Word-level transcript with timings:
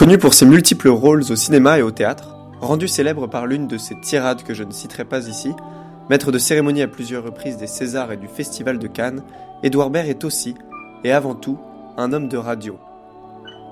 Connu 0.00 0.16
pour 0.16 0.32
ses 0.32 0.46
multiples 0.46 0.88
rôles 0.88 1.30
au 1.30 1.36
cinéma 1.36 1.78
et 1.78 1.82
au 1.82 1.90
théâtre, 1.90 2.34
rendu 2.62 2.88
célèbre 2.88 3.26
par 3.26 3.46
l'une 3.46 3.66
de 3.66 3.76
ses 3.76 4.00
tirades 4.00 4.42
que 4.44 4.54
je 4.54 4.64
ne 4.64 4.72
citerai 4.72 5.04
pas 5.04 5.28
ici, 5.28 5.52
maître 6.08 6.32
de 6.32 6.38
cérémonie 6.38 6.80
à 6.80 6.88
plusieurs 6.88 7.22
reprises 7.22 7.58
des 7.58 7.66
Césars 7.66 8.10
et 8.10 8.16
du 8.16 8.26
Festival 8.26 8.78
de 8.78 8.86
Cannes, 8.86 9.22
Édouard 9.62 9.90
Baird 9.90 10.08
est 10.08 10.24
aussi, 10.24 10.54
et 11.04 11.12
avant 11.12 11.34
tout, 11.34 11.58
un 11.98 12.14
homme 12.14 12.28
de 12.28 12.38
radio. 12.38 12.78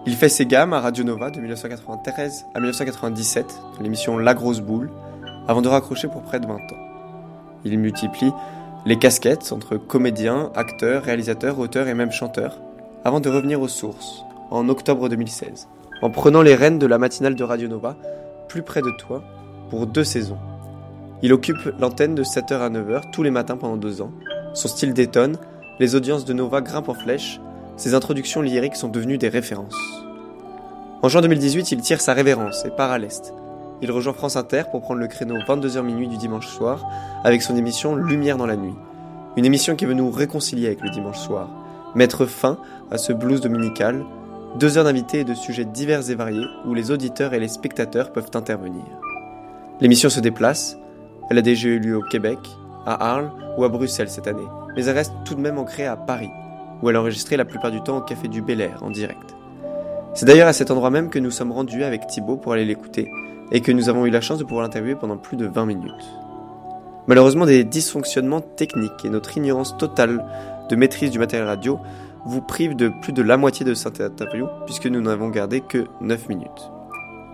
Il 0.05 0.17
fait 0.17 0.29
ses 0.29 0.45
gammes 0.45 0.75
à 0.75 0.81
Radio 0.81 1.03
Nova 1.03 1.31
de 1.31 1.41
1993 1.41 2.45
à 2.55 2.61
1997, 2.61 3.47
dans 3.79 3.83
l'émission 3.83 4.19
La 4.19 4.35
Grosse 4.35 4.61
Boule, 4.61 4.91
avant 5.49 5.63
de 5.63 5.69
raccrocher 5.69 6.09
pour 6.09 6.21
près 6.21 6.41
de 6.41 6.47
20 6.47 6.57
ans. 6.57 7.59
Il 7.65 7.79
multiplie 7.79 8.33
les 8.85 8.99
casquettes 8.99 9.51
entre 9.51 9.79
comédien, 9.79 10.53
acteur, 10.55 11.05
réalisateur, 11.05 11.59
auteur 11.59 11.89
et 11.89 11.95
même 11.95 12.13
chanteur, 12.13 12.61
avant 13.03 13.21
de 13.21 13.31
revenir 13.31 13.63
aux 13.63 13.69
sources, 13.69 14.25
en 14.51 14.69
octobre 14.69 15.09
2016, 15.09 15.69
en 16.03 16.11
prenant 16.11 16.43
les 16.43 16.55
rênes 16.55 16.79
de 16.79 16.87
la 16.87 16.99
matinale 16.99 17.35
de 17.35 17.45
Radio 17.45 17.69
Nova, 17.69 17.97
plus 18.49 18.63
près 18.63 18.83
de 18.83 18.91
toi, 18.91 19.23
pour 19.71 19.87
deux 19.87 20.05
saisons. 20.05 20.39
Il 21.23 21.33
occupe 21.33 21.73
l'antenne 21.79 22.15
de 22.15 22.23
7h 22.23 22.61
à 22.61 22.71
9h 22.71 23.11
tous 23.13 23.23
les 23.23 23.31
matins 23.31 23.57
pendant 23.57 23.77
deux 23.77 24.01
ans. 24.01 24.13
Son 24.55 24.69
style 24.69 24.95
détonne, 24.95 25.37
les 25.81 25.95
audiences 25.95 26.25
de 26.25 26.33
Nova 26.33 26.61
grimpent 26.61 26.89
en 26.89 26.95
flèche, 26.95 27.41
ses 27.77 27.95
introductions 27.95 28.43
lyriques 28.43 28.77
sont 28.77 28.89
devenues 28.89 29.19
des 29.19 29.29
références. 29.29 29.77
En 31.03 31.09
juin 31.09 31.21
2018, 31.21 31.73
il 31.73 31.81
tire 31.81 32.01
sa 32.01 32.13
révérence 32.13 32.65
et 32.65 32.71
part 32.71 32.91
à 32.91 32.99
l'Est. 32.99 33.33
Il 33.83 33.93
rejoint 33.93 34.13
France 34.13 34.35
Inter 34.35 34.65
pour 34.71 34.81
prendre 34.81 35.01
le 35.01 35.07
créneau 35.07 35.37
22h 35.37 35.83
minuit 35.83 36.09
du 36.09 36.17
dimanche 36.17 36.49
soir 36.49 36.85
avec 37.23 37.43
son 37.43 37.57
émission 37.57 37.95
Lumière 37.95 38.37
dans 38.37 38.47
la 38.47 38.57
nuit. 38.57 38.75
Une 39.37 39.45
émission 39.45 39.77
qui 39.77 39.85
veut 39.85 39.95
nous 39.95 40.11
réconcilier 40.11 40.67
avec 40.67 40.81
le 40.81 40.91
dimanche 40.91 41.19
soir, 41.19 41.49
mettre 41.95 42.27
fin 42.27 42.59
à 42.91 42.99
ce 42.99 43.13
blues 43.13 43.41
dominical, 43.41 44.05
deux 44.57 44.79
heures 44.79 44.85
d'invités 44.85 45.21
et 45.21 45.25
de 45.25 45.35
sujets 45.35 45.65
divers 45.65 46.11
et 46.11 46.15
variés 46.15 46.47
où 46.67 46.75
les 46.75 46.91
auditeurs 46.91 47.35
et 47.35 47.41
les 47.41 47.49
spectateurs 47.49 48.13
peuvent 48.13 48.31
intervenir. 48.35 48.85
L'émission 49.81 50.09
se 50.09 50.21
déplace, 50.21 50.77
elle 51.31 51.39
a 51.39 51.43
déjà 51.43 51.69
eu 51.69 51.79
lieu 51.79 51.97
au 51.97 52.03
Québec, 52.03 52.39
à 52.87 53.11
Arles 53.11 53.31
ou 53.57 53.65
à 53.65 53.69
Bruxelles 53.69 54.09
cette 54.09 54.27
année, 54.27 54.47
mais 54.75 54.85
elle 54.85 54.97
reste 54.97 55.13
tout 55.25 55.35
de 55.35 55.41
même 55.41 55.59
ancrée 55.59 55.87
à 55.87 55.97
Paris, 55.97 56.31
où 56.83 56.89
elle 56.89 56.97
a 56.97 57.01
enregistré 57.01 57.37
la 57.37 57.45
plupart 57.45 57.71
du 57.71 57.83
temps 57.83 57.99
au 57.99 58.01
Café 58.01 58.29
du 58.29 58.43
Bel 58.43 58.61
Air 58.61 58.83
en 58.83 58.91
direct. 58.91 59.37
C'est 60.15 60.27
d'ailleurs 60.27 60.49
à 60.49 60.53
cet 60.53 60.71
endroit 60.71 60.91
même 60.91 61.11
que 61.11 61.19
nous 61.19 61.31
sommes 61.31 61.53
rendus 61.53 61.85
avec 61.85 62.07
Thibaut 62.07 62.39
pour 62.39 62.53
aller 62.53 62.65
l'écouter, 62.65 63.11
et 63.53 63.61
que 63.61 63.73
nous 63.73 63.89
avons 63.89 64.07
eu 64.07 64.11
la 64.11 64.21
chance 64.21 64.39
de 64.39 64.45
pouvoir 64.45 64.63
l'interviewer 64.63 64.97
pendant 64.97 65.17
plus 65.17 65.37
de 65.37 65.47
20 65.47 65.67
minutes. 65.67 66.09
Malheureusement, 67.07 67.47
des 67.47 67.65
dysfonctionnements 67.65 68.43
techniques 68.43 69.05
et 69.05 69.09
notre 69.09 69.37
ignorance 69.37 69.77
totale 69.79 70.25
de 70.69 70.77
maîtrise 70.77 71.11
du 71.11 71.19
matériel 71.19 71.47
radio 71.47 71.79
vous 72.29 72.43
privent 72.43 72.77
de 72.77 72.89
plus 72.89 73.13
de 73.13 73.23
la 73.23 73.37
moitié 73.37 73.65
de 73.65 73.75
cette 73.75 74.01
interview, 74.01 74.47
puisque 74.67 74.87
nous 74.87 75.01
n'avons 75.01 75.29
gardé 75.31 75.61
que 75.61 75.87
9 76.01 76.29
minutes. 76.29 76.71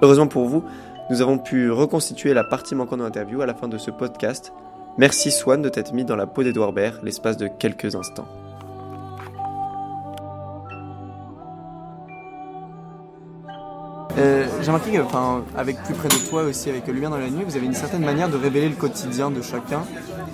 Heureusement 0.02 0.28
pour 0.28 0.46
vous, 0.46 0.64
nous 1.10 1.20
avons 1.20 1.38
pu 1.38 1.70
reconstituer 1.70 2.32
la 2.32 2.44
partie 2.44 2.74
manquante 2.74 3.00
de 3.00 3.04
l'interview 3.04 3.42
à 3.42 3.46
la 3.46 3.54
fin 3.54 3.68
de 3.68 3.76
ce 3.76 3.90
podcast. 3.90 4.52
Merci 4.96 5.30
Swan 5.30 5.60
de 5.60 5.68
t'être 5.68 5.92
mis 5.92 6.04
dans 6.04 6.16
la 6.16 6.26
peau 6.26 6.42
d'Edouard 6.44 6.72
Baird 6.72 7.00
l'espace 7.02 7.36
de 7.36 7.48
quelques 7.48 7.94
instants. 7.96 8.28
Euh, 14.16 14.46
J'ai 14.60 14.66
remarqué 14.70 14.92
qu'avec 14.92 15.82
Plus 15.82 15.94
près 15.94 16.08
de 16.08 16.28
toi 16.28 16.42
aussi, 16.44 16.70
avec 16.70 16.86
Lumière 16.86 17.10
dans 17.10 17.18
la 17.18 17.30
nuit, 17.30 17.42
vous 17.44 17.56
avez 17.56 17.66
une 17.66 17.74
certaine 17.74 18.04
manière 18.04 18.28
de 18.28 18.36
révéler 18.36 18.68
le 18.68 18.76
quotidien 18.76 19.30
de 19.30 19.42
chacun, 19.42 19.82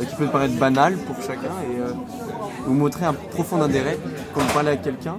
euh, 0.00 0.04
qui 0.04 0.14
peut 0.16 0.26
paraître 0.26 0.54
banal 0.58 0.96
pour 0.98 1.16
chacun, 1.22 1.50
et 1.72 1.80
euh, 1.80 1.92
vous 2.66 2.74
montrer 2.74 3.04
un 3.06 3.12
profond 3.14 3.60
intérêt 3.62 3.98
quand 4.34 4.40
vous 4.40 4.52
parlez 4.54 4.70
à 4.70 4.76
quelqu'un, 4.76 5.18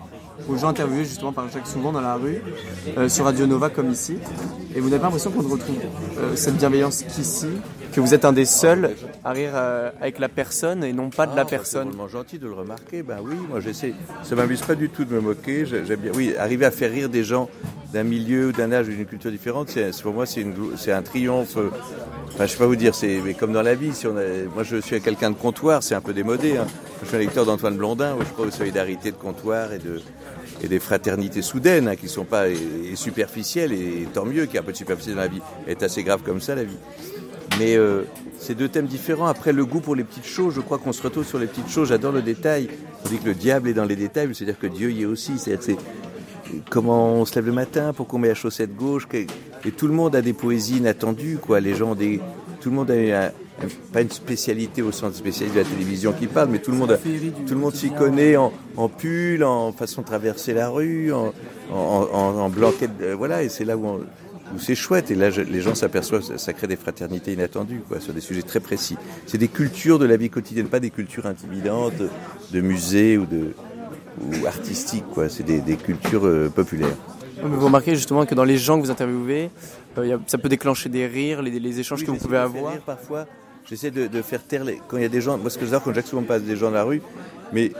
aux 0.50 0.58
gens 0.58 0.70
interviewés 0.70 1.06
justement 1.06 1.31
par 1.31 1.48
Jacques 1.50 1.67
Souvent 1.67 1.92
dans 1.92 2.02
la 2.02 2.16
rue, 2.16 2.42
euh, 2.98 3.08
sur 3.09 3.25
Radio 3.25 3.45
Nova 3.45 3.70
comme 3.70 3.92
ici, 3.92 4.17
et 4.75 4.80
vous 4.80 4.89
n'avez 4.89 5.00
pas 5.00 5.06
l'impression 5.08 5.31
qu'on 5.31 5.42
retrouve 5.48 5.78
euh, 6.20 6.36
cette 6.36 6.56
bienveillance 6.58 7.03
qu'ici, 7.03 7.48
que 7.94 8.00
vous 8.00 8.14
êtes 8.14 8.23
un 8.25 8.31
des 8.33 8.45
seuls 8.45 8.92
à 9.23 9.31
rire 9.33 9.52
euh, 9.53 9.92
avec 10.02 10.17
la 10.17 10.30
personne 10.30 10.83
et 10.83 10.93
non 10.93 11.10
pas 11.10 11.27
de 11.27 11.36
la 11.36 11.42
Ah, 11.42 11.45
personne. 11.45 11.89
C'est 11.92 11.95
vraiment 11.98 12.08
gentil 12.08 12.39
de 12.39 12.48
le 12.48 12.54
remarquer. 12.54 13.04
Ben 13.04 13.17
oui, 13.21 13.36
moi 13.49 13.60
j'essaie. 13.60 13.93
Ça 14.23 14.33
m'amuse 14.36 14.61
pas 14.61 14.76
du 14.76 14.89
tout 14.89 15.04
de 15.05 15.14
me 15.14 15.20
moquer. 15.20 15.66
J'ai- 15.66 15.86
J'aime 15.86 15.99
bien. 15.99 16.11
Oui, 16.16 16.33
arriver 16.39 16.66
à 16.66 16.71
faire 16.71 16.89
rire 16.89 17.10
des 17.10 17.23
gens 17.26 17.49
d'un 17.94 18.04
milieu, 18.04 18.48
ou 18.48 18.52
d'un 18.52 18.72
âge, 18.72 18.88
ou 18.88 18.92
d'une 18.92 19.06
culture 19.06 19.32
différente, 19.32 19.78
pour 20.02 20.14
moi 20.14 20.26
c'est 20.26 20.92
un 20.92 21.02
triomphe. 21.02 21.58
Enfin, 22.34 22.46
je 22.46 22.52
sais 22.52 22.58
pas 22.58 22.66
vous 22.66 22.76
dire, 22.76 22.96
c'est 22.96 23.20
mais 23.24 23.34
comme 23.34 23.52
dans 23.52 23.62
la 23.62 23.76
vie. 23.76 23.94
Si 23.94 24.08
on 24.08 24.16
a- 24.18 24.46
moi 24.54 24.64
je 24.64 24.78
suis 24.78 25.02
quelqu'un 25.02 25.32
de 25.32 25.36
comptoir, 25.36 25.84
c'est 25.84 25.96
un 25.96 26.02
peu 26.02 26.14
démodé. 26.14 26.58
Hein. 26.58 26.68
Je 27.02 27.08
suis 27.08 27.16
un 27.18 27.20
lecteur 27.20 27.46
d'Antoine 27.46 27.76
Blondin, 27.76 28.16
où 28.16 28.22
je 28.22 28.30
crois 28.30 28.46
aux 28.48 28.52
solidarités 28.52 29.12
de 29.12 29.18
comptoir 29.18 29.74
et 29.74 29.80
de 29.80 30.02
et 30.64 30.68
des 30.68 30.80
fraternités 30.80 31.42
soudaines 31.42 31.88
hein, 31.88 31.96
qui 31.96 32.08
sont 32.08 32.24
pas 32.24 32.46
superficielles 32.94 33.74
et 33.74 34.08
tant 34.14 34.26
mieux 34.26 34.46
qu'il 34.46 34.54
y 34.54 34.58
ait 34.58 34.60
un 34.60 34.64
peu 34.64 34.72
de 34.72 34.78
superficiel 34.78 35.16
dans 35.16 35.22
la 35.22 35.28
vie. 35.28 35.42
est 35.68 35.82
assez 35.82 36.04
grave 36.04 36.22
comme 36.23 36.40
ça 36.40 36.54
la 36.54 36.64
vie. 36.64 36.78
Mais 37.58 37.76
euh, 37.76 38.04
c'est 38.40 38.54
deux 38.56 38.70
thèmes 38.70 38.86
différents. 38.86 39.26
Après, 39.26 39.54
le 39.54 39.66
goût 39.66 39.82
pour 39.82 39.96
les 39.96 40.04
petites 40.04 40.26
choses, 40.28 40.54
je 40.54 40.62
crois 40.62 40.78
qu'on 40.78 40.94
se 40.94 41.02
retrouve 41.02 41.26
sur 41.26 41.40
les 41.40 41.48
petites 41.48 41.70
choses. 41.70 41.90
J'adore 41.90 42.12
le 42.12 42.22
détail. 42.22 42.70
On 43.04 43.10
dit 43.10 43.18
que 43.18 43.26
le 43.26 43.34
diable 43.34 43.70
est 43.70 43.73
dans 43.73 43.86
les 43.86 43.96
détails, 43.96 44.30
c'est-à-dire 44.36 44.60
que 44.60 44.68
Dieu 44.68 44.92
y 44.92 45.02
est 45.02 45.06
aussi. 45.06 45.34
C'est 45.38 45.76
comment 46.70 47.14
on 47.14 47.26
se 47.26 47.36
lève 47.36 47.45
le 47.45 47.52
matin, 47.52 47.94
pourquoi 47.94 48.17
on 48.17 48.22
met 48.22 48.28
la 48.28 48.36
chaussette 48.36 48.76
gauche. 48.76 49.08
Et 49.14 49.72
tout 49.72 49.88
le 49.88 49.94
monde 49.94 50.16
a 50.16 50.22
des 50.22 50.34
poésies 50.34 50.78
inattendues, 50.78 51.38
quoi. 51.42 51.60
Les 51.60 51.76
gens. 51.76 51.95
Tout 51.95 52.70
le 52.70 52.76
monde 52.76 52.92
a 52.92 53.32
pas 53.92 54.02
une 54.02 54.10
spécialité 54.10 54.82
au 54.82 54.92
sens 54.92 55.11
de 55.11 55.17
spécialité 55.17 55.60
de 55.60 55.64
la 55.64 55.70
télévision 55.70 56.14
qui 56.14 56.28
parle, 56.28 56.50
mais 56.50 56.60
tout 56.60 56.72
le 56.72 56.78
monde, 56.78 56.98
tout 57.48 57.56
le 57.56 57.72
s'y 57.72 57.92
connaît 57.92 58.36
en, 58.38 58.52
pull, 58.90 59.44
en 59.44 59.72
façon 59.72 60.02
de 60.02 60.08
traverser 60.08 60.54
la 60.54 60.70
rue, 60.70 61.11
en, 61.14 62.50
blanquette. 62.50 62.92
voilà, 63.17 63.44
et 63.44 63.50
c'est 63.50 63.66
là 63.66 63.78
où, 63.78 64.00
c'est 64.58 64.76
chouette. 64.76 65.11
Et 65.11 65.16
là, 65.16 65.30
les 65.30 65.61
gens 65.61 65.76
s'aperçoivent, 65.76 66.38
ça, 66.38 66.54
crée 66.54 66.67
des 66.67 66.76
fraternités 66.76 67.34
inattendues, 67.34 67.82
sur 68.00 68.14
des 68.14 68.22
sujets 68.22 68.42
très 68.42 68.60
précis. 68.60 68.98
C'est 69.26 69.38
des 69.38 69.48
cultures 69.48 70.00
de 70.00 70.06
la 70.06 70.17
vie 70.17 70.30
quotidienne, 70.30 70.67
pas 70.67 70.80
des 70.80 70.90
cultures 70.90 71.26
intimidantes, 71.26 72.02
de 72.52 72.61
musées 72.61 73.17
ou 73.17 73.26
de 73.26 73.54
ou 74.20 74.45
artistiques, 74.45 75.05
quoi. 75.14 75.30
C'est 75.30 75.44
des, 75.44 75.60
des 75.60 75.76
cultures 75.77 76.26
euh, 76.26 76.49
populaires. 76.49 76.95
Mais 77.44 77.49
Vous 77.58 77.66
remarquez 77.66 77.95
justement 77.95 78.26
que 78.26 78.36
dans 78.36 78.44
les 78.44 78.58
gens 78.58 78.80
que 78.80 78.86
vous 78.86 78.92
interviewez, 78.92 79.49
euh, 79.98 80.05
y 80.08 80.14
a- 80.14 80.20
ça 80.27 80.38
peut 80.38 80.49
déclencher 80.49 80.89
des 80.89 81.08
rires, 81.08 81.42
les, 81.42 81.60
les 81.60 81.80
échanges 81.80 81.99
Oui, 82.02 82.05
que 82.05 82.11
vous 82.11 82.17
pouvez 82.17 82.38
avoir. 82.38 82.73
rire 82.73 82.82
parfois, 82.86 83.26
j'essaie 83.67 83.89
de, 83.92 84.08
de 84.08 84.22
faire 84.22 84.44
taire 84.44 84.64
les... 84.64 84.80
quand 84.88 84.98
il 84.98 85.04
y 85.04 85.05
a 85.05 85.10
des 85.10 85.22
gens. 85.22 85.38
Moi, 85.38 85.49
ce 85.49 85.58
que 85.58 85.66
j'adore 85.66 85.83
quand 85.83 85.94
Jacques 85.94 86.08
souvent 86.08 86.23
passe 86.23 86.44
des 86.44 86.55
gens 86.55 86.67
dans 86.67 86.76
la 86.77 86.83
rue, 86.83 87.02
mais 87.54 87.72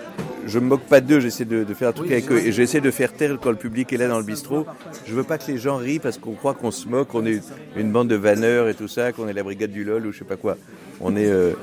je 0.48 0.58
me 0.58 0.66
moque 0.66 0.82
pas 0.84 1.00
d'eux. 1.00 1.20
J'essaie 1.20 1.46
de, 1.46 1.64
de 1.64 1.74
faire 1.76 1.90
un 1.90 1.94
truc 1.94 2.12
avec 2.12 2.32
eux 2.32 2.40
et 2.40 2.52
j'essaie 2.52 2.82
de 2.82 2.90
faire 2.92 3.14
taire 3.14 3.38
quand 3.42 3.52
le 3.52 3.56
public 3.58 3.94
est 3.94 3.98
là 3.98 4.08
dans 4.08 4.18
le 4.18 4.24
bistrot. 4.24 4.66
Je 5.06 5.14
veux 5.14 5.24
pas 5.24 5.38
que 5.38 5.52
les 5.52 5.58
gens 5.60 5.76
rient 5.78 6.00
parce 6.00 6.18
qu'on 6.18 6.34
croit 6.34 6.56
qu'on 6.56 6.72
se 6.72 6.88
moque, 6.88 7.10
qu'on 7.10 7.26
est 7.28 7.42
une 7.78 7.92
bande 7.92 8.08
de 8.08 8.16
vanneurs 8.16 8.68
et 8.68 8.74
tout 8.74 8.88
ça, 8.88 9.12
qu'on 9.12 9.28
est 9.28 9.34
la 9.34 9.44
brigade 9.44 9.72
du 9.72 9.84
lol 9.84 10.08
ou 10.08 10.12
je 10.12 10.20
sais 10.20 10.26
pas 10.26 10.38
quoi. 10.38 10.58
On 11.02 11.16
est. 11.16 11.30
euh, 11.30 11.54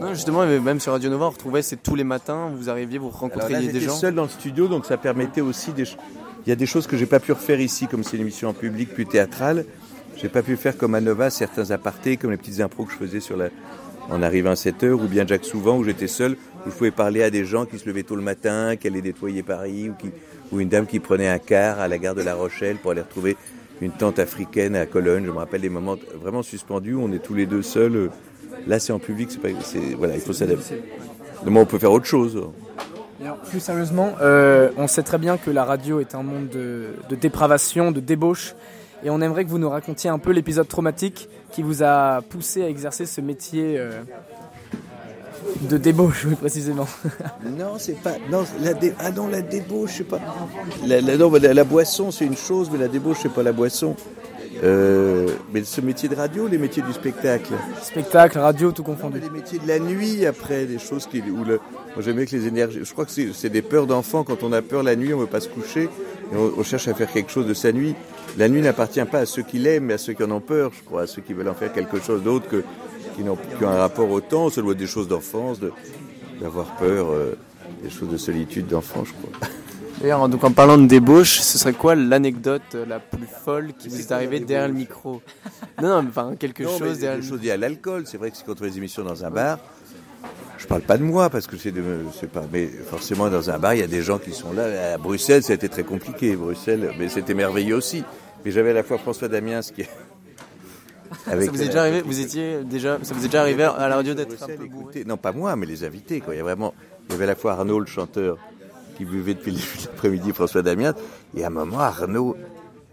Non, 0.00 0.14
justement, 0.14 0.46
même 0.46 0.80
sur 0.80 0.92
Radio 0.92 1.10
Nova, 1.10 1.26
on 1.26 1.30
retrouvait 1.30 1.62
c'est 1.62 1.82
tous 1.82 1.96
les 1.96 2.04
matins, 2.04 2.50
vous 2.54 2.70
arriviez, 2.70 2.98
vous 2.98 3.08
rencontriez 3.10 3.54
là, 3.54 3.60
des 3.60 3.66
j'étais 3.66 3.80
gens. 3.80 3.94
seul 3.94 4.14
dans 4.14 4.22
le 4.22 4.28
studio, 4.28 4.68
donc 4.68 4.86
ça 4.86 4.96
permettait 4.96 5.40
aussi 5.40 5.72
des. 5.72 5.84
Il 6.46 6.48
y 6.48 6.52
a 6.52 6.56
des 6.56 6.66
choses 6.66 6.86
que 6.86 6.96
j'ai 6.96 7.06
pas 7.06 7.18
pu 7.20 7.32
refaire 7.32 7.60
ici, 7.60 7.88
comme 7.88 8.04
c'est 8.04 8.16
une 8.16 8.22
émission 8.22 8.48
en 8.48 8.54
public 8.54 8.94
plus 8.94 9.06
théâtrale. 9.06 9.64
J'ai 10.16 10.28
pas 10.28 10.42
pu 10.42 10.56
faire 10.56 10.76
comme 10.76 10.94
à 10.94 11.00
Nova 11.00 11.30
certains 11.30 11.70
apartés, 11.72 12.16
comme 12.16 12.30
les 12.30 12.36
petites 12.36 12.60
impros 12.60 12.84
que 12.84 12.92
je 12.92 12.96
faisais 12.96 13.20
sur 13.20 13.36
la. 13.36 13.48
En 14.10 14.22
arrivant 14.22 14.52
à 14.52 14.56
7 14.56 14.84
heures, 14.84 15.02
ou 15.02 15.06
bien 15.06 15.26
Jacques 15.26 15.44
Souvent, 15.44 15.76
où 15.76 15.84
j'étais 15.84 16.06
seul, 16.06 16.38
où 16.66 16.70
je 16.70 16.74
pouvais 16.74 16.90
parler 16.90 17.22
à 17.22 17.28
des 17.28 17.44
gens 17.44 17.66
qui 17.66 17.78
se 17.78 17.86
levaient 17.86 18.04
tôt 18.04 18.16
le 18.16 18.22
matin, 18.22 18.76
qui 18.76 18.86
allaient 18.86 19.02
nettoyer 19.02 19.42
Paris, 19.42 19.90
ou, 19.90 19.94
qui, 19.94 20.10
ou 20.50 20.60
une 20.60 20.70
dame 20.70 20.86
qui 20.86 20.98
prenait 20.98 21.28
un 21.28 21.38
car 21.38 21.78
à 21.78 21.88
la 21.88 21.98
gare 21.98 22.14
de 22.14 22.22
La 22.22 22.34
Rochelle 22.34 22.76
pour 22.76 22.92
aller 22.92 23.02
retrouver 23.02 23.36
une 23.82 23.90
tante 23.92 24.18
africaine 24.18 24.76
à 24.76 24.86
Cologne. 24.86 25.26
Je 25.26 25.30
me 25.30 25.36
rappelle 25.36 25.60
des 25.60 25.68
moments 25.68 25.96
vraiment 26.22 26.42
suspendus 26.42 26.94
où 26.94 27.02
on 27.02 27.12
est 27.12 27.18
tous 27.18 27.34
les 27.34 27.44
deux 27.44 27.60
seuls. 27.60 28.10
Là, 28.66 28.78
c'est 28.78 28.92
en 28.92 28.98
public, 28.98 29.30
c'est 29.30 29.40
pas, 29.40 29.48
c'est, 29.62 29.94
voilà, 29.96 30.14
il 30.14 30.20
faut 30.20 30.32
s'adapter. 30.32 30.82
Demain, 31.44 31.60
on 31.60 31.66
peut 31.66 31.78
faire 31.78 31.92
autre 31.92 32.06
chose. 32.06 32.40
Alors, 33.22 33.36
plus 33.38 33.60
sérieusement, 33.60 34.12
euh, 34.20 34.70
on 34.76 34.86
sait 34.86 35.02
très 35.02 35.18
bien 35.18 35.36
que 35.38 35.50
la 35.50 35.64
radio 35.64 36.00
est 36.00 36.14
un 36.14 36.22
monde 36.22 36.48
de, 36.48 36.94
de 37.08 37.16
dépravation, 37.16 37.90
de 37.92 38.00
débauche, 38.00 38.54
et 39.04 39.10
on 39.10 39.20
aimerait 39.20 39.44
que 39.44 39.50
vous 39.50 39.58
nous 39.58 39.70
racontiez 39.70 40.10
un 40.10 40.18
peu 40.18 40.30
l'épisode 40.32 40.68
traumatique 40.68 41.28
qui 41.52 41.62
vous 41.62 41.82
a 41.82 42.20
poussé 42.28 42.62
à 42.64 42.68
exercer 42.68 43.06
ce 43.06 43.20
métier 43.20 43.76
euh, 43.78 44.02
de 45.62 45.76
débauche, 45.78 46.26
oui, 46.28 46.34
précisément. 46.34 46.86
Non, 47.58 47.74
c'est 47.78 48.00
pas. 48.00 48.14
Non, 48.30 48.44
la 48.62 48.74
dé- 48.74 48.92
ah 49.00 49.10
non, 49.10 49.28
la 49.28 49.40
débauche, 49.42 49.94
c'est 49.98 50.04
pas. 50.04 50.20
La, 50.86 51.00
la, 51.00 51.16
non, 51.16 51.30
la, 51.32 51.54
la 51.54 51.64
boisson, 51.64 52.10
c'est 52.10 52.24
une 52.26 52.36
chose, 52.36 52.68
mais 52.72 52.78
la 52.78 52.88
débauche, 52.88 53.18
c'est 53.22 53.32
pas 53.32 53.42
la 53.42 53.52
boisson. 53.52 53.96
Euh, 54.64 55.28
mais 55.52 55.62
ce 55.64 55.80
métier 55.80 56.08
de 56.08 56.14
radio, 56.16 56.48
les 56.48 56.58
métiers 56.58 56.82
du 56.82 56.92
spectacle. 56.92 57.52
Spectacle, 57.82 58.38
radio, 58.38 58.72
tout 58.72 58.82
confondu. 58.82 59.20
Les 59.20 59.30
métiers 59.30 59.58
de 59.58 59.68
la 59.68 59.78
nuit, 59.78 60.26
après, 60.26 60.66
des 60.66 60.78
choses 60.78 61.06
qui. 61.06 61.20
Où 61.20 61.44
le, 61.44 61.60
moi, 61.94 62.00
j'aime 62.00 62.16
bien 62.16 62.24
que 62.26 62.34
les 62.34 62.46
énergies. 62.46 62.80
Je 62.82 62.92
crois 62.92 63.04
que 63.04 63.12
c'est 63.32 63.48
des 63.50 63.62
peurs 63.62 63.86
d'enfants. 63.86 64.24
Quand 64.24 64.42
on 64.42 64.52
a 64.52 64.60
peur 64.62 64.82
la 64.82 64.96
nuit, 64.96 65.14
on 65.14 65.18
veut 65.18 65.26
pas 65.26 65.40
se 65.40 65.48
coucher. 65.48 65.84
Et 66.32 66.36
on, 66.36 66.52
on 66.58 66.62
cherche 66.64 66.88
à 66.88 66.94
faire 66.94 67.10
quelque 67.12 67.30
chose 67.30 67.46
de 67.46 67.54
sa 67.54 67.72
nuit. 67.72 67.94
La 68.36 68.48
nuit 68.48 68.60
n'appartient 68.60 69.04
pas 69.04 69.20
à 69.20 69.26
ceux 69.26 69.42
qui 69.42 69.58
l'aiment, 69.58 69.84
mais 69.84 69.94
à 69.94 69.98
ceux 69.98 70.12
qui 70.12 70.22
en 70.24 70.30
ont 70.32 70.40
peur, 70.40 70.72
je 70.76 70.82
crois, 70.84 71.02
à 71.02 71.06
ceux 71.06 71.22
qui 71.22 71.32
veulent 71.34 71.48
en 71.48 71.54
faire 71.54 71.72
quelque 71.72 72.00
chose 72.00 72.22
d'autre 72.22 72.48
que 72.48 72.62
qui, 73.16 73.22
n'ont- 73.22 73.36
qui 73.58 73.64
ont 73.64 73.68
un 73.68 73.78
rapport 73.78 74.10
au 74.10 74.20
temps. 74.20 74.50
Ça 74.50 74.60
doit 74.60 74.72
être 74.72 74.78
des 74.78 74.86
choses 74.86 75.08
d'enfance, 75.08 75.60
de- 75.60 75.72
d'avoir 76.40 76.76
peur, 76.76 77.08
euh, 77.10 77.36
des 77.82 77.90
choses 77.90 78.08
de 78.10 78.16
solitude 78.16 78.66
d'enfant, 78.66 79.04
je 79.04 79.12
crois. 79.12 79.48
D'ailleurs, 80.00 80.28
donc 80.28 80.44
en 80.44 80.52
parlant 80.52 80.78
de 80.78 80.86
débauche, 80.86 81.40
ce 81.40 81.58
serait 81.58 81.72
quoi 81.72 81.96
l'anecdote 81.96 82.76
la 82.86 83.00
plus 83.00 83.26
folle 83.26 83.72
qui 83.76 83.88
vous 83.88 83.98
est 84.00 84.12
arrivée 84.12 84.38
derrière 84.38 84.68
le 84.68 84.74
micro? 84.74 85.20
Non, 85.82 86.02
non, 86.02 86.08
enfin 86.08 86.34
quelque 86.38 86.62
Non, 86.62 86.70
mais 86.74 86.78
chose 86.78 86.98
derrière 87.00 87.18
le 87.18 87.24
choses 87.24 87.42
liées 87.42 87.50
à 87.50 87.56
l'alcool. 87.56 88.04
C'est 88.06 88.16
vrai 88.16 88.30
que 88.30 88.36
c'est 88.36 88.46
contre 88.46 88.64
les 88.64 88.76
émissions 88.78 89.02
dans 89.02 89.24
un 89.24 89.30
bar. 89.30 89.58
Je 90.56 90.66
parle 90.66 90.82
pas 90.82 90.98
de 90.98 91.02
moi 91.02 91.30
parce 91.30 91.46
que 91.46 91.56
c'est 91.56 91.72
pas, 92.30 92.44
mais 92.52 92.66
forcément 92.66 93.28
dans 93.28 93.50
un 93.50 93.58
bar 93.58 93.74
il 93.74 93.80
y 93.80 93.82
a 93.82 93.88
des 93.88 94.02
gens 94.02 94.18
qui 94.18 94.32
sont 94.32 94.52
là. 94.52 94.94
À 94.94 94.98
Bruxelles, 94.98 95.42
ça 95.42 95.52
a 95.52 95.56
été 95.56 95.68
très 95.68 95.84
compliqué. 95.84 96.36
Bruxelles, 96.36 96.92
mais 96.98 97.08
c'était 97.08 97.34
merveilleux 97.34 97.76
aussi. 97.76 98.04
Mais 98.44 98.52
j'avais 98.52 98.70
à 98.70 98.74
la 98.74 98.82
fois 98.84 98.98
François 98.98 99.28
Damiens 99.28 99.60
qui 99.62 99.84
Ça 101.24 101.34
vous 101.34 101.62
est 101.62 101.66
déjà 101.66 101.80
arrivé 101.80 102.02
Vous 102.02 102.20
étiez 102.20 102.62
déjà, 102.64 102.98
ça 103.02 103.14
vous 103.14 103.24
est 103.24 103.28
déjà 103.28 103.40
arrivé 103.40 103.64
à 103.64 103.88
la 103.88 103.96
radio 103.96 104.14
d'être 104.14 104.42
un 104.42 104.46
peu 104.46 104.66
bourré? 104.66 105.04
non 105.06 105.16
pas 105.16 105.32
moi, 105.32 105.56
mais 105.56 105.66
les 105.66 105.82
invités. 105.84 106.20
Quoi. 106.20 106.34
Il 106.34 106.38
y 106.38 106.40
a 106.40 106.44
vraiment, 106.44 106.74
il 107.08 107.12
y 107.12 107.14
avait 107.14 107.24
à 107.24 107.28
la 107.28 107.34
fois 107.34 107.52
Arnaud 107.52 107.80
le 107.80 107.86
chanteur 107.86 108.36
qui 108.98 109.04
buvait 109.04 109.34
depuis 109.34 109.56
l'après-midi, 109.86 110.32
François 110.32 110.62
Damiens, 110.62 110.94
et 111.36 111.44
à 111.44 111.46
un 111.46 111.50
moment 111.50 111.80
Arnaud 111.80 112.36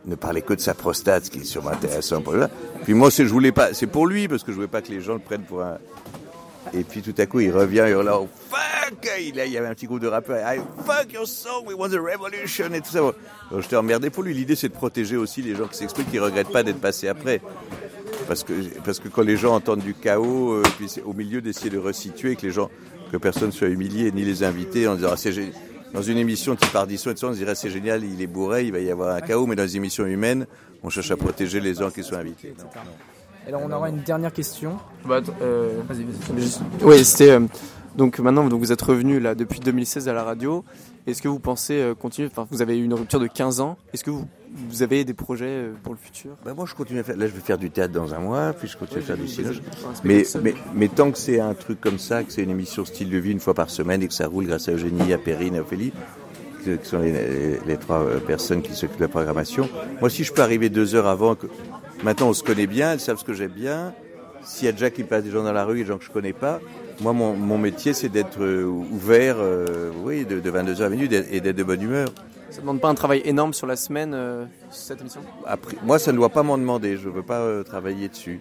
ne 0.05 0.15
parlait 0.15 0.43
que 0.43 0.53
de 0.53 0.61
sa 0.61 0.75
prostate, 0.75 1.25
ce 1.25 1.31
qui 1.31 1.39
est 1.39 1.43
sûrement 1.43 1.71
intéressant 1.71 2.21
pour 2.21 2.33
lui. 2.33 2.43
Puis 2.83 2.93
moi, 2.93 3.09
je 3.09 3.23
voulais 3.23 3.51
pas, 3.51 3.73
c'est 3.73 3.87
pour 3.87 4.07
lui 4.07 4.27
parce 4.27 4.43
que 4.43 4.51
je 4.51 4.55
voulais 4.55 4.67
pas 4.67 4.81
que 4.81 4.91
les 4.91 5.01
gens 5.01 5.15
le 5.15 5.19
prennent 5.19 5.43
pour 5.43 5.63
un. 5.63 5.79
Et 6.73 6.83
puis 6.83 7.01
tout 7.01 7.13
à 7.17 7.25
coup, 7.25 7.39
il 7.39 7.51
revient 7.51 7.85
hurlant 7.87 8.21
oh, 8.23 8.29
fuck. 8.49 9.09
Il, 9.19 9.35
il 9.35 9.51
y 9.51 9.57
avait 9.57 9.67
un 9.67 9.73
petit 9.73 9.87
groupe 9.87 9.99
de 9.99 10.07
rappeurs. 10.07 10.37
I 10.45 10.59
fuck 10.85 11.11
your 11.11 11.27
song, 11.27 11.65
we 11.65 11.75
want 11.75 11.89
the 11.89 11.99
revolution 11.99 12.71
et 12.73 12.81
tout 12.81 12.91
ça. 12.91 12.99
Donc, 12.99 13.15
je 13.61 13.67
t'ai 13.67 13.75
emmerdé 13.75 14.09
pour 14.09 14.23
lui. 14.23 14.33
L'idée, 14.33 14.55
c'est 14.55 14.69
de 14.69 14.73
protéger 14.73 15.17
aussi 15.17 15.41
les 15.41 15.55
gens 15.55 15.67
qui 15.67 15.77
s'expriment, 15.77 16.07
qui 16.07 16.19
regrettent 16.19 16.51
pas 16.51 16.63
d'être 16.63 16.81
passés 16.81 17.07
après. 17.07 17.41
Parce 18.27 18.43
que, 18.43 18.53
parce 18.83 18.99
que 18.99 19.07
quand 19.07 19.21
les 19.21 19.37
gens 19.37 19.55
entendent 19.55 19.81
du 19.81 19.93
chaos, 19.93 20.53
euh, 20.53 20.63
puis 20.77 20.87
au 21.03 21.13
milieu 21.13 21.41
d'essayer 21.41 21.69
de 21.69 21.77
resituer, 21.77 22.35
que 22.35 22.45
les 22.45 22.51
gens, 22.51 22.69
que 23.11 23.17
personne 23.17 23.51
soit 23.51 23.67
humilié, 23.67 24.11
ni 24.11 24.23
les 24.23 24.43
invités, 24.43 24.87
en 24.87 24.95
disant, 24.95 25.09
ah, 25.13 25.17
dans 25.95 26.01
une 26.01 26.17
émission 26.17 26.53
et 26.53 26.57
tout 26.57 26.67
ça, 26.67 26.85
on 26.85 27.31
se 27.31 27.37
dirait, 27.37 27.55
c'est 27.55 27.69
génial, 27.69 28.03
il 28.03 28.21
est 28.21 28.27
bourré, 28.27 28.65
il 28.65 28.71
va 28.71 28.79
y 28.79 28.91
avoir 28.91 29.15
un 29.15 29.21
chaos, 29.21 29.47
mais 29.47 29.55
dans 29.55 29.63
les 29.63 29.77
émissions 29.77 30.05
humaines, 30.05 30.45
on 30.83 30.89
cherche 30.89 31.09
à 31.11 31.17
protéger 31.17 31.61
les 31.61 31.73
gens 31.73 31.89
qui 31.89 32.03
sont 32.03 32.15
invités. 32.15 32.53
Non. 32.59 32.65
Alors 33.47 33.61
on 33.63 33.71
aura 33.71 33.89
une 33.89 34.01
dernière 34.01 34.33
question. 34.33 34.77
Bah, 35.05 35.21
euh, 35.41 35.81
Oui, 36.81 37.05
c'était 37.05 37.31
euh, 37.31 37.41
donc 37.97 38.19
maintenant 38.19 38.47
donc 38.47 38.59
vous 38.59 38.71
êtes 38.71 38.81
revenu 38.81 39.19
là 39.19 39.35
depuis 39.35 39.59
2016 39.59 40.07
à 40.09 40.13
la 40.13 40.23
radio. 40.23 40.63
Est-ce 41.07 41.21
que 41.21 41.27
vous 41.27 41.39
pensez 41.39 41.75
euh, 41.75 41.93
continuer 41.93 42.29
Enfin, 42.31 42.47
vous 42.49 42.61
avez 42.61 42.77
eu 42.77 42.83
une 42.83 42.93
rupture 42.93 43.19
de 43.19 43.27
15 43.27 43.59
ans. 43.59 43.77
Est-ce 43.93 44.03
que 44.03 44.09
vous, 44.09 44.25
vous 44.69 44.81
avez 44.81 45.03
des 45.05 45.13
projets 45.13 45.45
euh, 45.45 45.73
pour 45.83 45.93
le 45.93 45.99
futur? 45.99 46.31
Ben 46.43 46.53
moi, 46.55 46.65
je 46.67 46.73
continue 46.73 46.99
à 46.99 47.03
faire. 47.03 47.15
Là, 47.15 47.27
je 47.27 47.31
vais 47.33 47.41
faire 47.41 47.59
du 47.59 47.69
théâtre 47.69 47.93
dans 47.93 48.13
un 48.15 48.19
mois, 48.19 48.53
puis 48.53 48.67
je 48.67 48.75
continue 48.75 49.01
à 49.01 49.03
faire 49.03 49.17
du 49.17 49.27
cinéma. 49.27 49.53
Mais, 50.03 50.23
mais, 50.41 50.55
mais 50.73 50.87
tant 50.87 51.11
que 51.11 51.17
c'est 51.19 51.39
un 51.39 51.53
truc 51.53 51.79
comme 51.79 51.99
ça, 51.99 52.23
que 52.23 52.31
c'est 52.33 52.41
une 52.41 52.49
émission 52.49 52.85
style 52.85 53.09
de 53.11 53.17
vie 53.19 53.31
une 53.31 53.39
fois 53.39 53.53
par 53.53 53.69
semaine 53.69 54.01
et 54.01 54.07
que 54.07 54.13
ça 54.15 54.27
roule 54.27 54.47
grâce 54.47 54.67
à 54.67 54.71
Eugénie, 54.71 55.13
à 55.13 55.19
Perrine 55.19 55.53
et 55.53 55.59
à 55.59 55.61
Ophélie, 55.61 55.93
que- 56.65 56.75
qui 56.77 56.89
sont 56.89 56.97
les, 56.99 57.11
les- 57.11 57.59
les 57.67 57.77
trois 57.77 57.99
euh, 58.01 58.19
personnes 58.19 58.63
qui 58.63 58.73
s'occupent 58.73 58.97
de 58.97 59.03
la 59.03 59.07
programmation. 59.09 59.69
Moi, 60.01 60.09
si 60.09 60.23
je 60.23 60.33
peux 60.33 60.41
arriver 60.41 60.69
deux 60.69 60.95
heures 60.95 61.07
avant, 61.07 61.35
que 61.35 61.45
maintenant 62.03 62.29
on 62.29 62.33
se 62.33 62.41
connaît 62.43 62.65
bien, 62.67 62.93
elles 62.93 62.99
savent 62.99 63.19
ce 63.19 63.25
que 63.25 63.33
j'aime 63.33 63.51
bien. 63.51 63.93
S'il 64.43 64.65
y 64.65 64.69
a 64.69 64.71
déjà 64.71 64.89
qui 64.89 65.03
passe 65.03 65.23
des 65.23 65.29
gens 65.31 65.43
dans 65.43 65.53
la 65.53 65.65
rue, 65.65 65.77
des 65.77 65.85
gens 65.85 65.99
que 65.99 66.03
je 66.03 66.09
connais 66.11 66.33
pas, 66.33 66.59
moi, 67.01 67.13
mon, 67.13 67.33
mon 67.35 67.57
métier, 67.57 67.93
c'est 67.93 68.09
d'être 68.09 68.41
euh, 68.41 68.63
ouvert, 68.65 69.35
euh, 69.39 69.91
oui, 70.03 70.25
de, 70.25 70.39
de 70.39 70.51
22h 70.51 70.81
à 70.83 70.89
minuit 70.89 71.09
et 71.13 71.41
d'être 71.41 71.55
de 71.55 71.63
bonne 71.63 71.81
humeur. 71.81 72.09
Ça 72.51 72.61
demande 72.61 72.79
pas 72.79 72.87
un 72.89 72.95
travail 72.95 73.21
énorme 73.25 73.53
sur 73.53 73.67
la 73.67 73.75
semaine 73.75 74.13
euh, 74.13 74.45
cette 74.71 75.01
émission? 75.01 75.21
Après, 75.45 75.75
moi, 75.83 75.99
ça 75.99 76.11
ne 76.11 76.17
doit 76.17 76.29
pas 76.29 76.43
m'en 76.43 76.57
demander. 76.57 76.95
Je 76.97 77.09
veux 77.09 77.23
pas 77.23 77.39
euh, 77.39 77.63
travailler 77.63 78.07
dessus. 78.07 78.39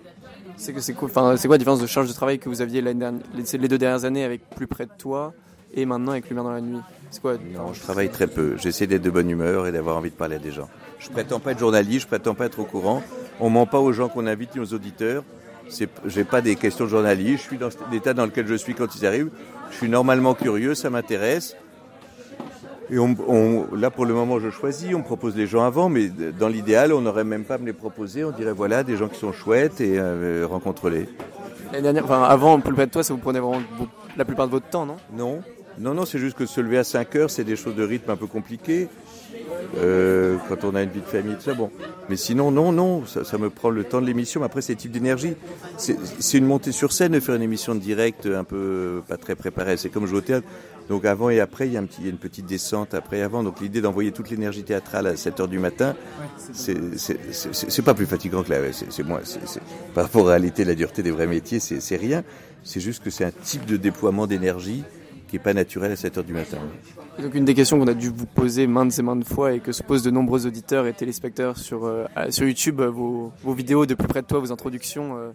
C'est 0.57 0.73
que 0.73 0.81
c'est 0.81 0.93
quoi 0.93 1.09
quoi 1.09 1.33
la 1.33 1.59
différence 1.59 1.81
de 1.81 1.87
charge 1.87 2.07
de 2.09 2.13
travail 2.13 2.39
que 2.39 2.49
vous 2.49 2.61
aviez 2.63 2.81
dernière- 2.81 3.13
les, 3.35 3.59
les 3.59 3.69
deux 3.69 3.79
dernières 3.79 4.05
années 4.05 4.23
avec 4.23 4.49
plus 4.51 4.69
près 4.69 4.87
de 4.87 4.93
toi 4.97 5.33
et 5.75 5.85
maintenant 5.85 6.13
avec 6.13 6.29
Lumière 6.29 6.45
dans 6.45 6.53
la 6.53 6.61
nuit? 6.61 6.79
C'est 7.11 7.21
quoi? 7.21 7.35
Non, 7.53 7.73
je 7.73 7.81
travaille 7.81 8.09
très 8.09 8.29
peu. 8.29 8.57
J'essaie 8.57 8.87
d'être 8.87 9.03
de 9.03 9.11
bonne 9.11 9.29
humeur 9.29 9.67
et 9.67 9.73
d'avoir 9.73 9.97
envie 9.97 10.11
de 10.11 10.15
parler 10.15 10.37
à 10.37 10.39
des 10.39 10.53
gens. 10.53 10.69
Je 11.01 11.09
prétends 11.11 11.41
pas 11.41 11.53
être 11.53 11.59
journaliste, 11.59 12.03
je 12.03 12.07
prétends 12.07 12.35
pas 12.35 12.47
être 12.47 12.61
au 12.61 12.65
courant. 12.65 13.03
On 13.41 13.51
ment 13.51 13.67
pas 13.67 13.81
aux 13.81 13.93
gens 13.93 14.09
qu'on 14.09 14.27
invite 14.29 14.55
ni 14.55 14.61
aux 14.61 14.75
auditeurs. 14.75 15.25
J'ai 16.07 16.25
pas 16.25 16.41
des 16.41 16.57
questions 16.57 16.85
de 16.85 16.91
journaliste. 16.91 17.43
Je 17.45 17.49
suis 17.49 17.59
dans 17.59 17.69
l'état 17.91 18.15
dans 18.15 18.27
lequel 18.27 18.47
je 18.47 18.55
suis 18.55 18.75
quand 18.75 18.95
ils 18.97 19.07
arrivent. 19.07 19.31
Je 19.71 19.77
suis 19.77 19.89
normalement 19.89 20.35
curieux, 20.35 20.75
ça 20.75 20.91
m'intéresse. 20.91 21.57
Et 22.91 22.99
on, 22.99 23.17
on- 23.27 23.75
là, 23.75 23.91
pour 23.91 24.05
le 24.05 24.15
moment, 24.15 24.39
je 24.39 24.51
choisis. 24.51 24.95
On 24.95 24.99
me 24.99 25.05
propose 25.05 25.35
les 25.37 25.47
gens 25.47 25.65
avant, 25.65 25.89
mais 25.89 26.09
dans 26.39 26.49
l'idéal, 26.49 26.93
on 26.93 27.01
n'aurait 27.01 27.25
même 27.25 27.45
pas 27.45 27.55
à 27.55 27.59
me 27.59 27.67
les 27.67 27.73
proposer. 27.73 28.25
On 28.25 28.31
dirait 28.31 28.53
voilà, 28.53 28.83
des 28.85 28.97
gens 28.97 29.09
qui 29.09 29.19
sont 29.19 29.33
chouettes 29.33 29.81
et 29.81 29.99
euh, 29.99 30.47
rencontre-les. 30.49 31.09
Enfin 32.05 32.23
avant 32.23 32.61
plus 32.61 32.75
près 32.75 32.87
de 32.87 32.93
toi, 32.93 33.03
ça 33.03 33.15
vous 33.15 33.21
prenait 33.21 33.41
vraiment 33.41 33.63
la 34.17 34.25
plupart 34.25 34.47
de 34.47 34.53
votre 34.53 34.69
temps, 34.69 34.87
non? 34.87 34.97
Non, 35.13 35.41
non, 35.79 35.95
non, 35.95 36.05
c'est 36.05 36.19
juste 36.21 36.37
que 36.37 36.47
se 36.47 36.61
lever 36.61 36.79
à 36.79 36.85
5 36.85 37.17
heures, 37.17 37.31
c'est 37.31 37.43
des 37.43 37.57
choses 37.57 37.75
de 37.75 37.83
rythme 37.83 38.11
un 38.11 38.17
peu 38.17 38.27
compliquées. 38.29 38.89
Euh, 39.77 40.37
quand 40.49 40.65
on 40.65 40.75
a 40.75 40.83
une 40.83 40.91
vie 40.91 41.01
de 41.01 41.07
famille, 41.07 41.35
tout 41.37 41.43
ça, 41.43 41.55
bon. 41.55 41.71
Mais 42.09 42.17
sinon, 42.17 42.51
non, 42.51 42.73
non, 42.73 43.05
ça, 43.07 43.25
ça 43.25 43.39
me 43.39 43.51
prend 43.51 43.71
le 43.71 43.85
temps 43.85 44.01
de 44.01 44.07
l'émission. 44.07 44.41
Mais 44.41 44.47
après, 44.47 44.63
c'est 44.63 44.75
type 44.75 44.93
d'énergie. 44.93 45.35
C'est 45.77 46.39
une 46.39 46.47
montée 46.47 46.73
sur 46.73 46.93
scène 46.93 47.13
de 47.13 47.21
faire 47.21 47.35
une 47.35 47.43
émission 47.43 47.75
de 47.75 47.81
direct 47.81 48.27
un 48.27 48.45
peu 48.45 49.03
pas 49.09 49.17
très 49.17 49.35
préparée. 49.35 49.77
C'est 49.77 49.89
comme 49.91 50.07
jouer 50.07 50.19
au 50.19 50.23
théâtre. 50.23 50.47
Donc 50.91 51.07
avant 51.07 51.31
et 51.31 51.41
après, 51.41 51.67
il 51.67 51.73
y 51.73 51.77
a, 51.79 51.81
un 51.81 51.85
petit, 51.87 51.97
il 52.01 52.05
y 52.05 52.09
a 52.09 52.11
une 52.11 52.19
petite 52.19 52.45
descente 52.45 52.93
après 52.93 53.19
et 53.19 53.23
avant. 53.23 53.43
Donc 53.43 53.61
l'idée 53.63 53.81
d'envoyer 53.81 54.13
toute 54.13 54.29
l'énergie 54.31 54.65
théâtrale 54.65 55.07
à 55.07 55.17
7 55.17 55.41
heures 55.41 55.49
du 55.49 55.59
matin, 55.59 55.95
c'est 56.53 56.77
c'est- 56.99 57.83
pas 57.83 57.95
plus 57.95 58.05
fatigant 58.05 58.43
que 58.43 58.51
la. 58.51 58.59
C'est 58.73 59.03
moins. 59.03 59.21
c'est- 59.25 59.39
c'est- 59.47 59.63
par 59.95 60.05
rapport 60.05 60.23
à 60.29 60.33
la 60.33 60.37
réalité, 60.37 60.65
la 60.67 60.75
dureté 60.75 61.03
des 61.03 61.11
vrais 61.11 61.27
métiers, 61.27 61.59
c'est 61.59 61.97
rien. 61.97 62.23
C'est 62.65 62.81
juste 62.81 63.03
que 63.03 63.09
c'est 63.09 63.25
un 63.25 63.31
type 63.31 63.65
de 63.65 63.79
déploiement 63.79 64.27
d'énergie 64.27 64.85
qui 65.29 65.37
est 65.37 65.41
pas 65.41 65.55
naturel 65.55 65.93
à 65.93 65.97
7 65.97 66.19
heures 66.19 66.25
du 66.25 66.33
matin. 66.33 66.59
Donc 67.21 67.35
une 67.35 67.45
des 67.45 67.55
questions 67.55 67.79
qu'on 67.79 67.87
a 67.87 67.95
dû 67.95 68.09
vous 68.09 68.27
poser 68.27 68.67
maintes 68.67 68.99
et 68.99 69.03
maintes 69.03 69.25
fois 69.25 69.53
et 69.53 69.61
que 69.61 69.73
se 69.73 69.83
posent 69.83 70.03
de 70.03 70.11
nombreux 70.11 70.47
auditeurs 70.47 70.87
et 70.87 70.93
téléspectateurs 70.93 71.59
sur, 71.59 71.85
euh, 71.85 72.07
sur 72.31 72.47
YouTube, 72.47 72.81
euh, 72.81 72.91
vos, 72.91 73.33
vos 73.43 73.53
vidéos 73.53 73.87
de 73.87 73.95
plus 73.95 74.09
près 74.09 74.23
de 74.23 74.27
toi, 74.27 74.41
vos 74.41 74.53
introductions 74.53 75.17
euh, 75.17 75.31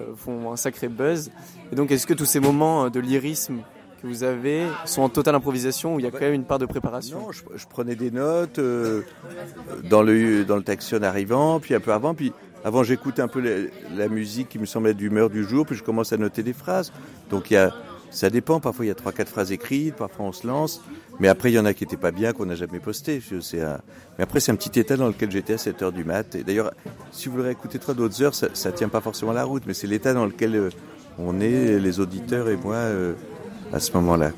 euh, 0.00 0.14
font 0.16 0.52
un 0.52 0.56
sacré 0.56 0.88
buzz. 0.88 1.30
Et 1.72 1.76
donc 1.76 1.90
est-ce 1.92 2.06
que 2.06 2.14
tous 2.14 2.24
ces 2.24 2.40
moments 2.40 2.90
de 2.90 2.98
lyrisme 2.98 3.58
que 4.00 4.06
vous 4.08 4.24
avez 4.24 4.66
sont 4.84 5.02
en 5.02 5.08
totale 5.08 5.36
improvisation 5.36 5.94
ou 5.94 6.00
il 6.00 6.04
y 6.04 6.08
a 6.08 6.10
quand 6.10 6.20
même 6.20 6.34
une 6.34 6.44
part 6.44 6.58
de 6.58 6.66
préparation? 6.66 7.20
Non, 7.20 7.32
je, 7.32 7.42
je 7.54 7.66
prenais 7.66 7.94
des 7.94 8.10
notes 8.10 8.58
dans 9.88 10.02
le 10.02 10.44
dans 10.44 10.56
le 10.56 10.64
taxi 10.64 10.96
en 10.96 11.02
arrivant, 11.02 11.60
puis 11.60 11.74
un 11.74 11.80
peu 11.80 11.92
avant, 11.92 12.14
puis 12.14 12.32
avant 12.64 12.82
j'écoute 12.82 13.20
un 13.20 13.28
peu 13.28 13.40
la, 13.40 13.68
la 13.96 14.08
musique 14.08 14.48
qui 14.48 14.58
me 14.58 14.66
semble 14.66 14.88
être 14.88 14.96
d'humeur 14.96 15.30
du 15.30 15.44
jour, 15.44 15.66
puis 15.66 15.76
je 15.76 15.84
commence 15.84 16.12
à 16.12 16.16
noter 16.16 16.42
des 16.42 16.52
phrases. 16.52 16.92
Donc 17.30 17.52
il 17.52 17.54
y 17.54 17.58
a 17.58 17.72
ça 18.12 18.30
dépend, 18.30 18.60
parfois 18.60 18.84
il 18.84 18.88
y 18.88 18.90
a 18.92 18.94
trois 18.94 19.12
quatre 19.12 19.30
phrases 19.30 19.50
écrites, 19.52 19.96
parfois 19.96 20.26
on 20.26 20.32
se 20.32 20.46
lance, 20.46 20.82
mais 21.18 21.28
après 21.28 21.50
il 21.50 21.54
y 21.54 21.58
en 21.58 21.64
a 21.64 21.74
qui 21.74 21.84
étaient 21.84 21.96
pas 21.96 22.12
bien 22.12 22.32
qu'on 22.32 22.46
n'a 22.46 22.54
jamais 22.54 22.78
posté. 22.78 23.20
Un... 23.54 23.78
mais 24.18 24.24
après 24.24 24.38
c'est 24.40 24.52
un 24.52 24.56
petit 24.56 24.78
état 24.78 24.96
dans 24.96 25.08
lequel 25.08 25.30
j'étais 25.30 25.54
à 25.54 25.58
7 25.58 25.82
heures 25.82 25.92
du 25.92 26.04
mat. 26.04 26.34
Et 26.34 26.44
d'ailleurs, 26.44 26.72
si 27.10 27.28
vous 27.28 27.36
voulez 27.36 27.50
écouter 27.50 27.78
trois 27.78 27.94
d'autres 27.94 28.22
heures, 28.22 28.34
ça, 28.34 28.48
ça 28.52 28.70
tient 28.70 28.88
pas 28.88 29.00
forcément 29.00 29.32
la 29.32 29.44
route, 29.44 29.64
mais 29.66 29.74
c'est 29.74 29.86
l'état 29.86 30.14
dans 30.14 30.26
lequel 30.26 30.54
euh, 30.54 30.70
on 31.18 31.40
est, 31.40 31.78
les 31.78 32.00
auditeurs 32.00 32.48
et 32.48 32.56
moi. 32.56 32.76
euh, 32.76 33.14
à 33.72 33.80
ce 33.80 33.92
moment-là. 33.92 34.32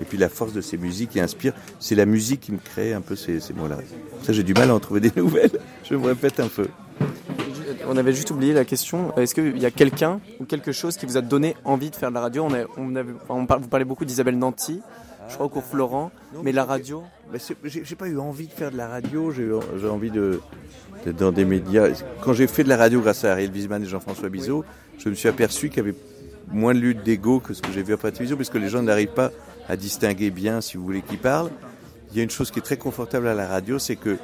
Et 0.00 0.04
puis 0.04 0.18
la 0.18 0.28
force 0.28 0.52
de 0.52 0.60
ces 0.60 0.76
musiques 0.76 1.10
qui 1.10 1.20
inspirent, 1.20 1.54
c'est 1.78 1.94
la 1.94 2.06
musique 2.06 2.40
qui 2.40 2.52
me 2.52 2.58
crée 2.58 2.92
un 2.92 3.00
peu 3.00 3.16
ces, 3.16 3.40
ces 3.40 3.54
mots-là. 3.54 3.78
Ça, 4.22 4.32
j'ai 4.32 4.42
du 4.42 4.52
mal 4.52 4.70
à 4.70 4.74
en 4.74 4.80
trouver 4.80 5.00
des 5.00 5.12
nouvelles. 5.16 5.60
Je 5.88 5.94
me 5.94 6.06
répète 6.06 6.40
un 6.40 6.48
peu. 6.48 6.66
On 7.92 7.96
avait 7.96 8.12
juste 8.12 8.30
oublié 8.30 8.52
la 8.52 8.64
question. 8.64 9.12
Est-ce 9.16 9.34
qu'il 9.34 9.58
y 9.58 9.66
a 9.66 9.72
quelqu'un 9.72 10.20
ou 10.38 10.44
quelque 10.44 10.70
chose 10.70 10.96
qui 10.96 11.06
vous 11.06 11.16
a 11.16 11.22
donné 11.22 11.56
envie 11.64 11.90
de 11.90 11.96
faire 11.96 12.10
de 12.10 12.14
la 12.14 12.20
radio? 12.20 12.44
On, 12.44 12.54
a- 12.54 12.64
on 12.76 12.94
on 13.28 13.46
parle, 13.46 13.62
vous 13.62 13.68
parlez 13.68 13.84
beaucoup 13.84 14.04
d'Isabelle 14.04 14.38
Nanty, 14.38 14.80
je 15.28 15.34
crois 15.34 15.46
au 15.46 15.48
cours 15.48 15.64
Florent, 15.64 16.12
mais 16.44 16.52
la 16.52 16.64
radio? 16.64 17.02
C'est- 17.38 17.56
j'ai 17.64 17.96
pas 17.96 18.06
eu 18.06 18.16
envie 18.18 18.46
de 18.46 18.52
faire 18.52 18.70
de 18.70 18.76
la 18.76 18.86
radio, 18.86 19.32
j'ai 19.32 19.42
eu- 19.42 19.88
envie 19.88 20.10
de 20.12 20.40
d'être 21.04 21.16
dans 21.16 21.32
des 21.32 21.44
médias. 21.44 21.88
Quand 22.22 22.32
j'ai 22.32 22.46
fait 22.46 22.62
de 22.62 22.68
la 22.68 22.76
radio 22.76 23.00
grâce 23.00 23.24
à 23.24 23.32
Ariel 23.32 23.50
Wiesman 23.50 23.82
et 23.82 23.86
Jean-François 23.86 24.28
Bizot, 24.28 24.64
je 24.98 25.08
me 25.08 25.14
suis 25.14 25.28
aperçu 25.28 25.68
qu'il 25.70 25.78
y 25.78 25.80
avait 25.88 25.94
moins 26.52 26.74
de 26.74 26.78
lutte 26.80 27.02
d'ego 27.02 27.40
que 27.40 27.54
ce 27.54 27.62
que 27.62 27.72
j'ai 27.72 27.82
vu 27.82 27.94
après 27.94 28.08
la 28.08 28.12
télévision, 28.12 28.36
parce 28.36 28.50
que 28.50 28.58
les 28.58 28.68
gens 28.68 28.82
n'arrivent 28.82 29.14
pas 29.14 29.30
à 29.68 29.76
distinguer 29.76 30.30
bien, 30.30 30.60
si 30.60 30.76
vous 30.76 30.84
voulez, 30.84 31.00
qui 31.02 31.16
parle. 31.16 31.50
Il 32.12 32.18
y 32.18 32.20
a 32.20 32.22
une 32.22 32.30
chose 32.30 32.50
qui 32.52 32.58
est 32.60 32.62
très 32.62 32.76
confortable 32.76 33.26
à 33.28 33.34
la 33.34 33.46
radio, 33.48 33.78
c'est 33.80 33.96
que 33.96 34.16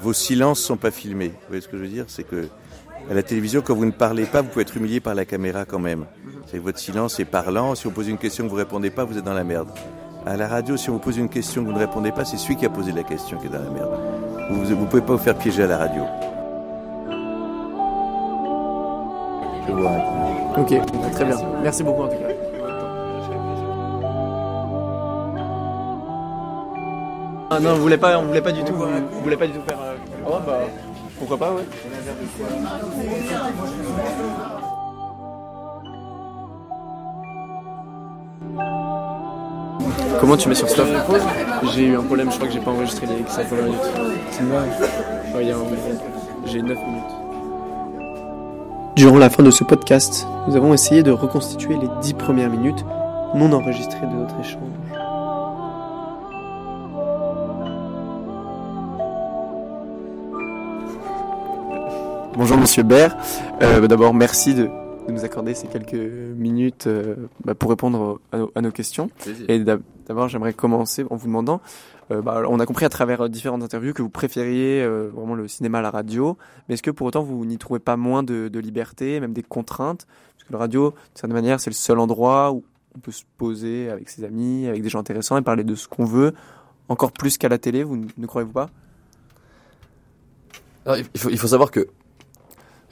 vos 0.00 0.12
silences 0.12 0.60
sont 0.60 0.76
pas 0.76 0.90
filmés. 0.90 1.28
Vous 1.28 1.46
voyez 1.48 1.60
ce 1.62 1.68
que 1.68 1.76
je 1.78 1.82
veux 1.82 1.88
dire? 1.88 2.04
C'est 2.08 2.24
que 2.24 2.48
à 3.10 3.14
la 3.14 3.22
télévision, 3.22 3.62
quand 3.64 3.74
vous 3.74 3.86
ne 3.86 3.90
parlez 3.90 4.24
pas, 4.24 4.42
vous 4.42 4.48
pouvez 4.48 4.62
être 4.62 4.76
humilié 4.76 5.00
par 5.00 5.14
la 5.14 5.24
caméra 5.24 5.64
quand 5.64 5.78
même. 5.78 6.04
C'est 6.46 6.58
que 6.58 6.62
votre 6.62 6.78
silence 6.78 7.18
est 7.20 7.24
parlant. 7.24 7.74
Si 7.74 7.86
on 7.86 7.90
pose 7.90 8.08
une 8.08 8.18
question 8.18 8.44
que 8.44 8.50
vous 8.50 8.56
répondez 8.56 8.90
pas, 8.90 9.04
vous 9.04 9.16
êtes 9.16 9.24
dans 9.24 9.34
la 9.34 9.44
merde. 9.44 9.68
À 10.26 10.36
la 10.36 10.46
radio, 10.48 10.76
si 10.76 10.90
on 10.90 10.94
vous 10.94 10.98
pose 10.98 11.16
une 11.16 11.28
question 11.28 11.62
que 11.62 11.68
vous 11.68 11.74
ne 11.74 11.78
répondez 11.78 12.12
pas, 12.12 12.24
c'est 12.24 12.36
celui 12.36 12.56
qui 12.56 12.66
a 12.66 12.70
posé 12.70 12.92
la 12.92 13.02
question 13.02 13.38
qui 13.38 13.46
est 13.46 13.50
dans 13.50 13.62
la 13.62 13.70
merde. 13.70 13.90
Vous 14.50 14.74
ne 14.74 14.84
pouvez 14.86 15.02
pas 15.02 15.12
vous 15.12 15.18
faire 15.18 15.36
piéger 15.36 15.62
à 15.62 15.66
la 15.66 15.78
radio. 15.78 16.02
Je 19.66 19.72
vous 19.72 19.86
arrête. 19.86 20.02
Ok, 20.58 21.12
très 21.12 21.24
bien. 21.24 21.36
Merci 21.62 21.82
beaucoup 21.82 22.02
en 22.02 22.08
tout 22.08 22.16
cas. 22.16 22.34
Ah 27.50 27.60
non, 27.60 27.74
vous 27.74 27.82
voulez 27.82 27.96
pas, 27.96 28.18
on 28.18 28.26
voulait 28.26 28.42
pas 28.42 28.52
du 28.52 28.62
tout, 28.62 28.74
pas 28.74 29.46
du 29.46 29.52
tout 29.54 29.62
faire. 29.66 29.78
euh, 29.80 29.94
Oh 30.26 30.36
bah, 30.46 30.58
pourquoi 31.18 31.36
pas, 31.38 31.52
ouais. 31.54 31.64
Comment 40.20 40.36
tu 40.36 40.48
mets 40.48 40.54
sur 40.54 40.68
stop 40.68 40.86
J'ai 41.74 41.86
eu 41.86 41.96
un 41.96 42.02
problème, 42.02 42.30
je 42.30 42.36
crois 42.36 42.48
que 42.48 42.54
j'ai 42.54 42.60
pas 42.60 42.70
enregistré 42.70 43.06
les 43.06 43.24
5 43.28 43.46
premières 43.46 43.64
minutes. 43.66 43.80
C'est 44.30 44.42
il 45.40 45.48
y 45.48 45.50
a 45.52 45.56
un- 45.56 45.60
J'ai 46.46 46.62
9 46.62 46.76
minutes. 46.78 47.04
Durant 48.96 49.18
la 49.18 49.30
fin 49.30 49.42
de 49.42 49.50
ce 49.50 49.62
podcast, 49.64 50.26
nous 50.48 50.56
avons 50.56 50.74
essayé 50.74 51.02
de 51.02 51.12
reconstituer 51.12 51.76
les 51.76 51.88
10 52.02 52.14
premières 52.14 52.50
minutes 52.50 52.84
non 53.34 53.52
enregistrées 53.52 54.06
de 54.06 54.12
notre 54.12 54.34
échange. 54.40 54.62
Bonjour 62.38 62.56
Monsieur 62.56 62.84
Baird. 62.84 63.16
Euh, 63.62 63.80
bah, 63.80 63.88
D'abord, 63.88 64.14
merci 64.14 64.54
de, 64.54 64.68
de 65.06 65.12
nous 65.12 65.24
accorder 65.24 65.54
ces 65.54 65.66
quelques 65.66 65.92
minutes 65.94 66.86
euh, 66.86 67.16
bah, 67.44 67.56
pour 67.56 67.68
répondre 67.70 68.20
à 68.30 68.38
nos, 68.38 68.52
à 68.54 68.60
nos 68.60 68.70
questions. 68.70 69.10
Et 69.48 69.58
d'ab- 69.58 69.82
d'abord, 70.06 70.28
j'aimerais 70.28 70.52
commencer 70.52 71.04
en 71.10 71.16
vous 71.16 71.26
demandant, 71.26 71.60
euh, 72.12 72.22
bah, 72.22 72.44
on 72.48 72.60
a 72.60 72.66
compris 72.66 72.84
à 72.84 72.88
travers 72.88 73.28
différentes 73.28 73.64
interviews 73.64 73.92
que 73.92 74.02
vous 74.02 74.08
préfériez 74.08 74.86
vraiment 74.86 75.34
le 75.34 75.48
cinéma 75.48 75.78
à 75.80 75.82
la 75.82 75.90
radio, 75.90 76.38
mais 76.68 76.74
est-ce 76.74 76.82
que 76.84 76.92
pour 76.92 77.08
autant 77.08 77.22
vous 77.24 77.44
n'y 77.44 77.58
trouvez 77.58 77.80
pas 77.80 77.96
moins 77.96 78.22
de, 78.22 78.46
de 78.46 78.58
liberté, 78.60 79.18
même 79.18 79.32
des 79.32 79.42
contraintes? 79.42 80.06
Parce 80.36 80.44
que 80.46 80.52
la 80.52 80.60
radio, 80.60 80.90
d'une 80.90 80.98
certaine 81.16 81.34
manière, 81.34 81.58
c'est 81.58 81.70
le 81.70 81.74
seul 81.74 81.98
endroit 81.98 82.52
où 82.52 82.62
on 82.96 83.00
peut 83.00 83.10
se 83.12 83.24
poser 83.36 83.90
avec 83.90 84.08
ses 84.08 84.22
amis, 84.24 84.68
avec 84.68 84.82
des 84.82 84.88
gens 84.88 85.00
intéressants 85.00 85.36
et 85.36 85.42
parler 85.42 85.64
de 85.64 85.74
ce 85.74 85.88
qu'on 85.88 86.04
veut, 86.04 86.34
encore 86.88 87.10
plus 87.10 87.36
qu'à 87.36 87.48
la 87.48 87.58
télé, 87.58 87.82
vous 87.82 87.96
ne, 87.96 88.06
ne 88.16 88.26
croyez-vous 88.26 88.52
pas? 88.52 88.70
Alors, 90.86 90.96
il, 91.12 91.20
faut, 91.20 91.28
il 91.28 91.38
faut 91.38 91.48
savoir 91.48 91.70
que 91.70 91.88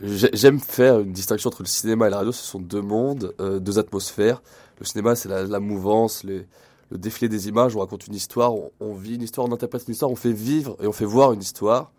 j'aime 0.01 0.61
faire 0.61 1.01
une 1.01 1.13
distinction 1.13 1.49
entre 1.49 1.63
le 1.63 1.69
cinéma 1.69 2.07
et 2.07 2.11
la 2.11 2.19
radio. 2.19 2.33
Ce 2.33 2.45
sont 2.45 2.61
deux 2.61 2.83
mondes, 2.83 3.35
euh, 3.41 3.59
deux 3.59 3.79
atmosphères. 3.79 4.43
Le 4.79 4.85
cinéma, 4.85 5.17
c'est 5.17 5.29
la, 5.29 5.61
mouvance, 5.61 6.23
le 6.25 6.45
défilé 6.91 7.29
des 7.29 7.49
images. 7.49 7.75
On 7.75 7.81
raconte 7.81 8.07
une 8.07 8.15
histoire, 8.15 8.55
on, 8.55 8.71
on 8.81 8.95
vit 8.95 9.15
une 9.15 9.23
histoire, 9.23 9.47
on 9.47 9.53
interprète 9.53 9.85
une 9.87 9.93
histoire, 9.93 10.11
on 10.11 10.17
fait 10.17 10.33
vivre 10.33 10.77
et 10.83 10.87
on 10.87 10.93
fait 10.93 11.07
voir 11.07 11.33
une 11.33 11.41
histoire. 11.41 11.93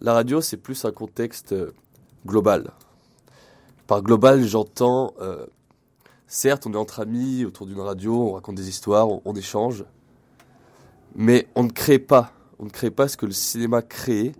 La 0.00 0.12
radio, 0.12 0.40
c'est 0.40 0.58
plus 0.58 0.84
un 0.84 0.92
contexte 0.92 1.52
euh, 1.52 1.72
global. 2.26 2.70
Par 3.86 4.02
global, 4.02 4.44
j'entends, 4.44 5.14
euh, 5.20 5.46
certes, 6.26 6.66
on 6.66 6.72
est 6.72 6.76
entre 6.76 7.00
amis 7.00 7.44
autour 7.44 7.66
d'une 7.66 7.80
radio, 7.80 8.30
on 8.30 8.32
raconte 8.32 8.56
des 8.56 8.68
histoires, 8.68 9.08
on, 9.08 9.22
on 9.24 9.34
échange, 9.34 9.84
mais 11.14 11.48
on 11.54 11.64
ne 11.64 11.70
crée 11.70 11.98
pas. 11.98 12.32
On 12.58 12.64
ne 12.64 12.70
crée 12.70 12.90
pas 12.90 13.08
ce 13.08 13.16
que 13.16 13.26
le 13.26 13.32
cinéma 13.32 13.82
crée, 13.82 14.32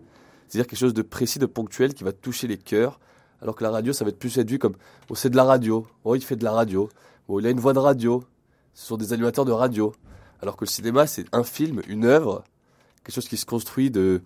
c'est-à-dire 0.48 0.66
quelque 0.66 0.78
chose 0.78 0.94
de 0.94 1.02
précis, 1.02 1.38
de 1.38 1.46
ponctuel, 1.46 1.94
qui 1.94 2.04
va 2.04 2.12
toucher 2.12 2.46
les 2.46 2.58
cœurs, 2.58 3.00
alors 3.42 3.54
que 3.54 3.64
la 3.64 3.70
radio, 3.70 3.92
ça 3.92 4.04
va 4.04 4.10
être 4.10 4.18
plus 4.18 4.38
vu 4.38 4.58
comme 4.58 4.76
oh, 5.10 5.14
c'est 5.14 5.30
de 5.30 5.36
la 5.36 5.44
radio, 5.44 5.86
oh, 6.04 6.14
il 6.14 6.22
fait 6.22 6.36
de 6.36 6.44
la 6.44 6.52
radio, 6.52 6.88
oh, 7.28 7.40
il 7.40 7.46
a 7.46 7.50
une 7.50 7.60
voix 7.60 7.72
de 7.72 7.78
radio, 7.78 8.24
ce 8.74 8.86
sont 8.86 8.96
des 8.96 9.12
animateurs 9.12 9.44
de 9.44 9.52
radio. 9.52 9.92
Alors 10.40 10.56
que 10.56 10.64
le 10.64 10.70
cinéma, 10.70 11.06
c'est 11.06 11.24
un 11.32 11.44
film, 11.44 11.80
une 11.88 12.04
œuvre, 12.04 12.44
quelque 13.02 13.14
chose 13.14 13.28
qui 13.28 13.36
se 13.36 13.46
construit 13.46 13.90
de 13.90 14.22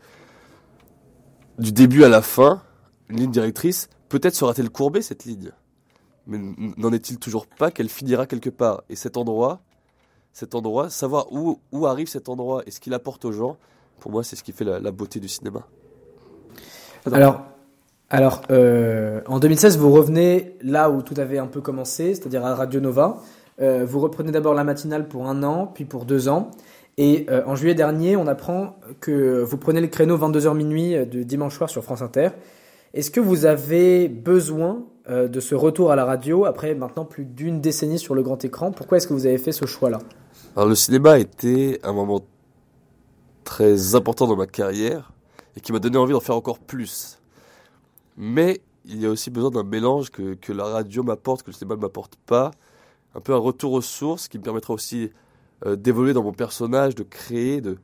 du 1.59 1.73
début 1.73 2.05
à 2.05 2.09
la 2.09 2.23
fin, 2.23 2.63
une 3.09 3.19
ligne 3.19 3.31
directrice. 3.31 3.89
Peut-être 4.09 4.35
sera-t-elle 4.35 4.71
courbée 4.71 5.03
cette 5.03 5.25
ligne, 5.25 5.53
mais 6.27 6.39
n'en 6.77 6.93
est-il 6.93 7.19
toujours 7.19 7.47
pas 7.47 7.71
qu'elle 7.71 7.89
finira 7.89 8.27
quelque 8.27 8.51
part? 8.51 8.83
Et 8.89 8.97
cet 8.97 9.17
endroit, 9.17 9.61
cet 10.33 10.55
endroit, 10.55 10.91
savoir 10.91 11.33
où, 11.33 11.61
où 11.71 11.87
arrive 11.87 12.09
cet 12.09 12.29
endroit 12.29 12.63
et 12.67 12.71
ce 12.71 12.81
qu'il 12.81 12.95
apporte 12.95 13.25
aux 13.25 13.33
gens, 13.33 13.57
pour 13.99 14.11
moi, 14.11 14.25
c'est 14.25 14.37
ce 14.37 14.43
qui 14.43 14.53
fait 14.53 14.65
la 14.65 14.91
beauté 14.91 15.21
du 15.21 15.29
cinéma. 15.29 15.67
Alors, 17.13 17.43
alors 18.11 18.43
euh, 18.51 19.21
en 19.27 19.39
2016, 19.39 19.79
vous 19.79 19.93
revenez 19.93 20.57
là 20.63 20.91
où 20.91 21.03
tout 21.03 21.15
avait 21.19 21.39
un 21.39 21.47
peu 21.47 21.61
commencé, 21.61 22.15
c'est-à-dire 22.15 22.45
à 22.45 22.55
Radio 22.55 22.81
Nova. 22.81 23.19
Euh, 23.61 23.85
vous 23.87 24.01
reprenez 24.01 24.33
d'abord 24.33 24.55
la 24.55 24.65
matinale 24.65 25.09
pour 25.09 25.27
un 25.27 25.43
an, 25.43 25.71
puis 25.73 25.85
pour 25.85 26.05
deux 26.05 26.29
ans. 26.29 26.51
Et 26.99 27.27
euh, 27.31 27.43
en 27.47 27.55
juillet 27.55 27.75
dernier, 27.75 28.17
on 28.17 28.27
apprend 28.27 28.77
que 29.01 29.43
vous 29.43 29.57
prenez 29.57 29.81
le 29.81 29.87
créneau 29.87 30.19
22h 30.19 30.55
minuit 30.55 30.95
de 30.95 31.23
dimanche 31.23 31.57
soir 31.57 31.71
sur 31.71 31.83
France 31.83 32.03
Inter. 32.03 32.31
Est-ce 32.93 33.11
que 33.11 33.21
vous 33.21 33.47
avez 33.47 34.09
besoin 34.09 34.83
euh, 35.09 35.29
de 35.29 35.39
ce 35.39 35.55
retour 35.55 35.93
à 35.93 35.97
la 35.97 36.05
radio 36.05 36.45
après 36.45 36.75
maintenant 36.75 37.05
plus 37.05 37.25
d'une 37.25 37.61
décennie 37.61 37.99
sur 37.99 38.15
le 38.15 38.23
grand 38.23 38.45
écran? 38.45 38.73
Pourquoi 38.73 38.99
est-ce 38.99 39.07
que 39.07 39.13
vous 39.13 39.27
avez 39.27 39.39
fait 39.39 39.53
ce 39.53 39.65
choix-là? 39.65 39.99
Alors 40.57 40.69
le 40.69 40.75
cinéma 40.75 41.19
était 41.19 41.79
un 41.85 41.93
moment 41.93 42.21
très 43.45 43.95
important 43.95 44.27
dans 44.27 44.37
ma 44.37 44.47
carrière 44.47 45.13
qui 45.63 45.73
m'a 45.73 45.79
donné 45.79 45.97
envie 45.97 46.13
d'en 46.13 46.21
faire 46.21 46.37
encore 46.37 46.59
plus. 46.59 47.19
Mais 48.17 48.61
il 48.85 49.01
y 49.01 49.07
a 49.07 49.11
aussi 49.11 49.31
besoin 49.31 49.51
d'un 49.51 49.63
mélange 49.63 50.11
que, 50.11 50.35
que 50.35 50.53
la 50.53 50.65
radio 50.65 51.03
m'apporte, 51.03 51.43
que 51.43 51.51
le 51.51 51.57
cinéma 51.57 51.77
ne 51.77 51.81
m'apporte 51.81 52.17
pas. 52.27 52.51
Un 53.15 53.21
peu 53.21 53.35
un 53.35 53.39
retour 53.39 53.73
aux 53.73 53.81
sources 53.81 54.29
qui 54.29 54.39
me 54.39 54.43
permettra 54.43 54.73
aussi 54.75 55.11
euh, 55.67 55.77
d'évoluer 55.77 56.13
dans 56.13 56.23
mon 56.23 56.33
personnage, 56.33 56.95
de 56.95 57.03
créer, 57.03 57.61
de 57.61 57.79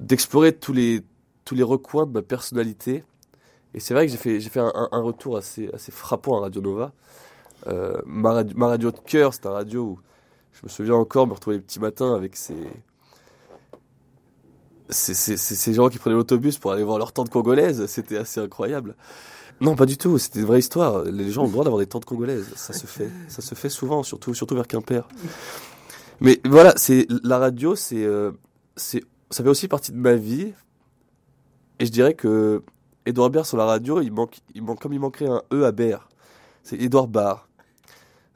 d'explorer 0.00 0.52
tous 0.52 0.72
les, 0.72 1.02
tous 1.44 1.56
les 1.56 1.64
recoins 1.64 2.06
de 2.06 2.12
ma 2.12 2.22
personnalité. 2.22 3.02
Et 3.74 3.80
c'est 3.80 3.94
vrai 3.94 4.06
que 4.06 4.12
j'ai 4.12 4.18
fait, 4.18 4.38
j'ai 4.38 4.48
fait 4.48 4.60
un, 4.60 5.00
retour 5.00 5.36
assez, 5.36 5.68
assez 5.72 5.90
frappant 5.90 6.38
à 6.38 6.42
Radio 6.42 6.60
Nova. 6.60 6.92
Euh, 7.66 8.00
ma, 8.06 8.32
radio, 8.32 8.56
ma 8.56 8.68
radio 8.68 8.92
de 8.92 8.98
cœur, 8.98 9.34
c'est 9.34 9.46
un 9.46 9.50
radio 9.50 9.82
où 9.82 9.98
je 10.52 10.60
me 10.62 10.68
souviens 10.68 10.94
encore 10.94 11.26
me 11.26 11.32
retrouver 11.32 11.56
les 11.56 11.62
petits 11.62 11.80
matins 11.80 12.14
avec 12.14 12.36
ces, 12.36 12.54
ces, 14.90 15.14
ces, 15.14 15.74
gens 15.74 15.88
qui 15.88 15.98
prenaient 15.98 16.16
l'autobus 16.16 16.58
pour 16.58 16.72
aller 16.72 16.82
voir 16.82 16.98
leur 16.98 17.12
tante 17.12 17.30
congolaise. 17.30 17.86
C'était 17.86 18.16
assez 18.16 18.40
incroyable. 18.40 18.94
Non, 19.60 19.76
pas 19.76 19.86
du 19.86 19.96
tout. 19.96 20.18
C'était 20.18 20.40
une 20.40 20.46
vraie 20.46 20.60
histoire. 20.60 21.04
Les 21.04 21.30
gens 21.30 21.42
ont 21.42 21.46
le 21.46 21.52
droit 21.52 21.64
d'avoir 21.64 21.80
des 21.80 21.86
tantes 21.86 22.04
congolaises. 22.04 22.46
Ça 22.56 22.72
se 22.72 22.86
fait. 22.86 23.10
Ça 23.28 23.42
se 23.42 23.54
fait 23.54 23.68
souvent, 23.68 24.02
surtout, 24.02 24.34
surtout 24.34 24.54
vers 24.54 24.66
Quimper. 24.66 25.06
Mais 26.20 26.40
voilà, 26.44 26.72
c'est 26.76 27.06
la 27.22 27.38
radio, 27.38 27.76
c'est, 27.76 28.04
euh, 28.04 28.32
c'est, 28.76 29.04
ça 29.30 29.44
fait 29.44 29.50
aussi 29.50 29.68
partie 29.68 29.92
de 29.92 29.96
ma 29.96 30.14
vie. 30.14 30.52
Et 31.78 31.86
je 31.86 31.92
dirais 31.92 32.14
que 32.14 32.62
Edouard 33.06 33.30
Baird 33.30 33.46
sur 33.46 33.56
la 33.56 33.64
radio, 33.64 34.00
il 34.00 34.12
manque, 34.12 34.38
il 34.54 34.62
manque 34.62 34.80
comme 34.80 34.92
il 34.92 35.00
manquerait 35.00 35.28
un 35.28 35.42
E 35.52 35.64
à 35.64 35.72
Baird. 35.72 36.02
C'est 36.62 36.80
Edouard 36.80 37.08
Baird. 37.08 37.47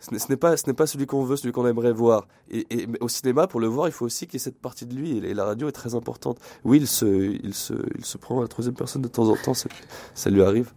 Ce 0.02 0.10
n'est- 0.28 0.36
pas, 0.36 0.56
ce 0.56 0.66
n'est 0.66 0.72
pas 0.74 0.86
celui 0.88 1.06
qu'on 1.06 1.22
veut, 1.22 1.36
celui 1.36 1.52
qu'on 1.52 1.66
aimerait 1.66 1.92
voir. 1.92 2.26
Et, 2.50 2.66
au 3.00 3.08
cinéma, 3.08 3.46
pour 3.46 3.60
le 3.60 3.68
voir, 3.68 3.86
il 3.86 3.92
faut 3.92 4.04
aussi 4.04 4.26
qu'il 4.26 4.34
y 4.34 4.36
ait 4.36 4.44
cette 4.44 4.58
partie 4.60 4.84
de 4.84 4.94
lui. 4.94 5.18
Et, 5.18 5.30
et 5.30 5.34
la 5.34 5.44
radio 5.44 5.68
est 5.68 5.72
très 5.72 5.94
importante. 5.94 6.38
Oui, 6.64 6.78
il 6.78 6.88
se, 6.88 7.06
il 7.06 7.54
se, 7.54 7.74
il 7.96 8.04
se 8.04 8.18
prend 8.18 8.38
à 8.40 8.42
la 8.42 8.48
troisième 8.48 8.74
personne 8.74 9.00
de 9.02 9.08
temps 9.08 9.28
en 9.28 9.36
temps. 9.36 9.54
Ça, 9.54 9.68
ça 10.14 10.28
lui 10.28 10.42
arrive. 10.42 10.72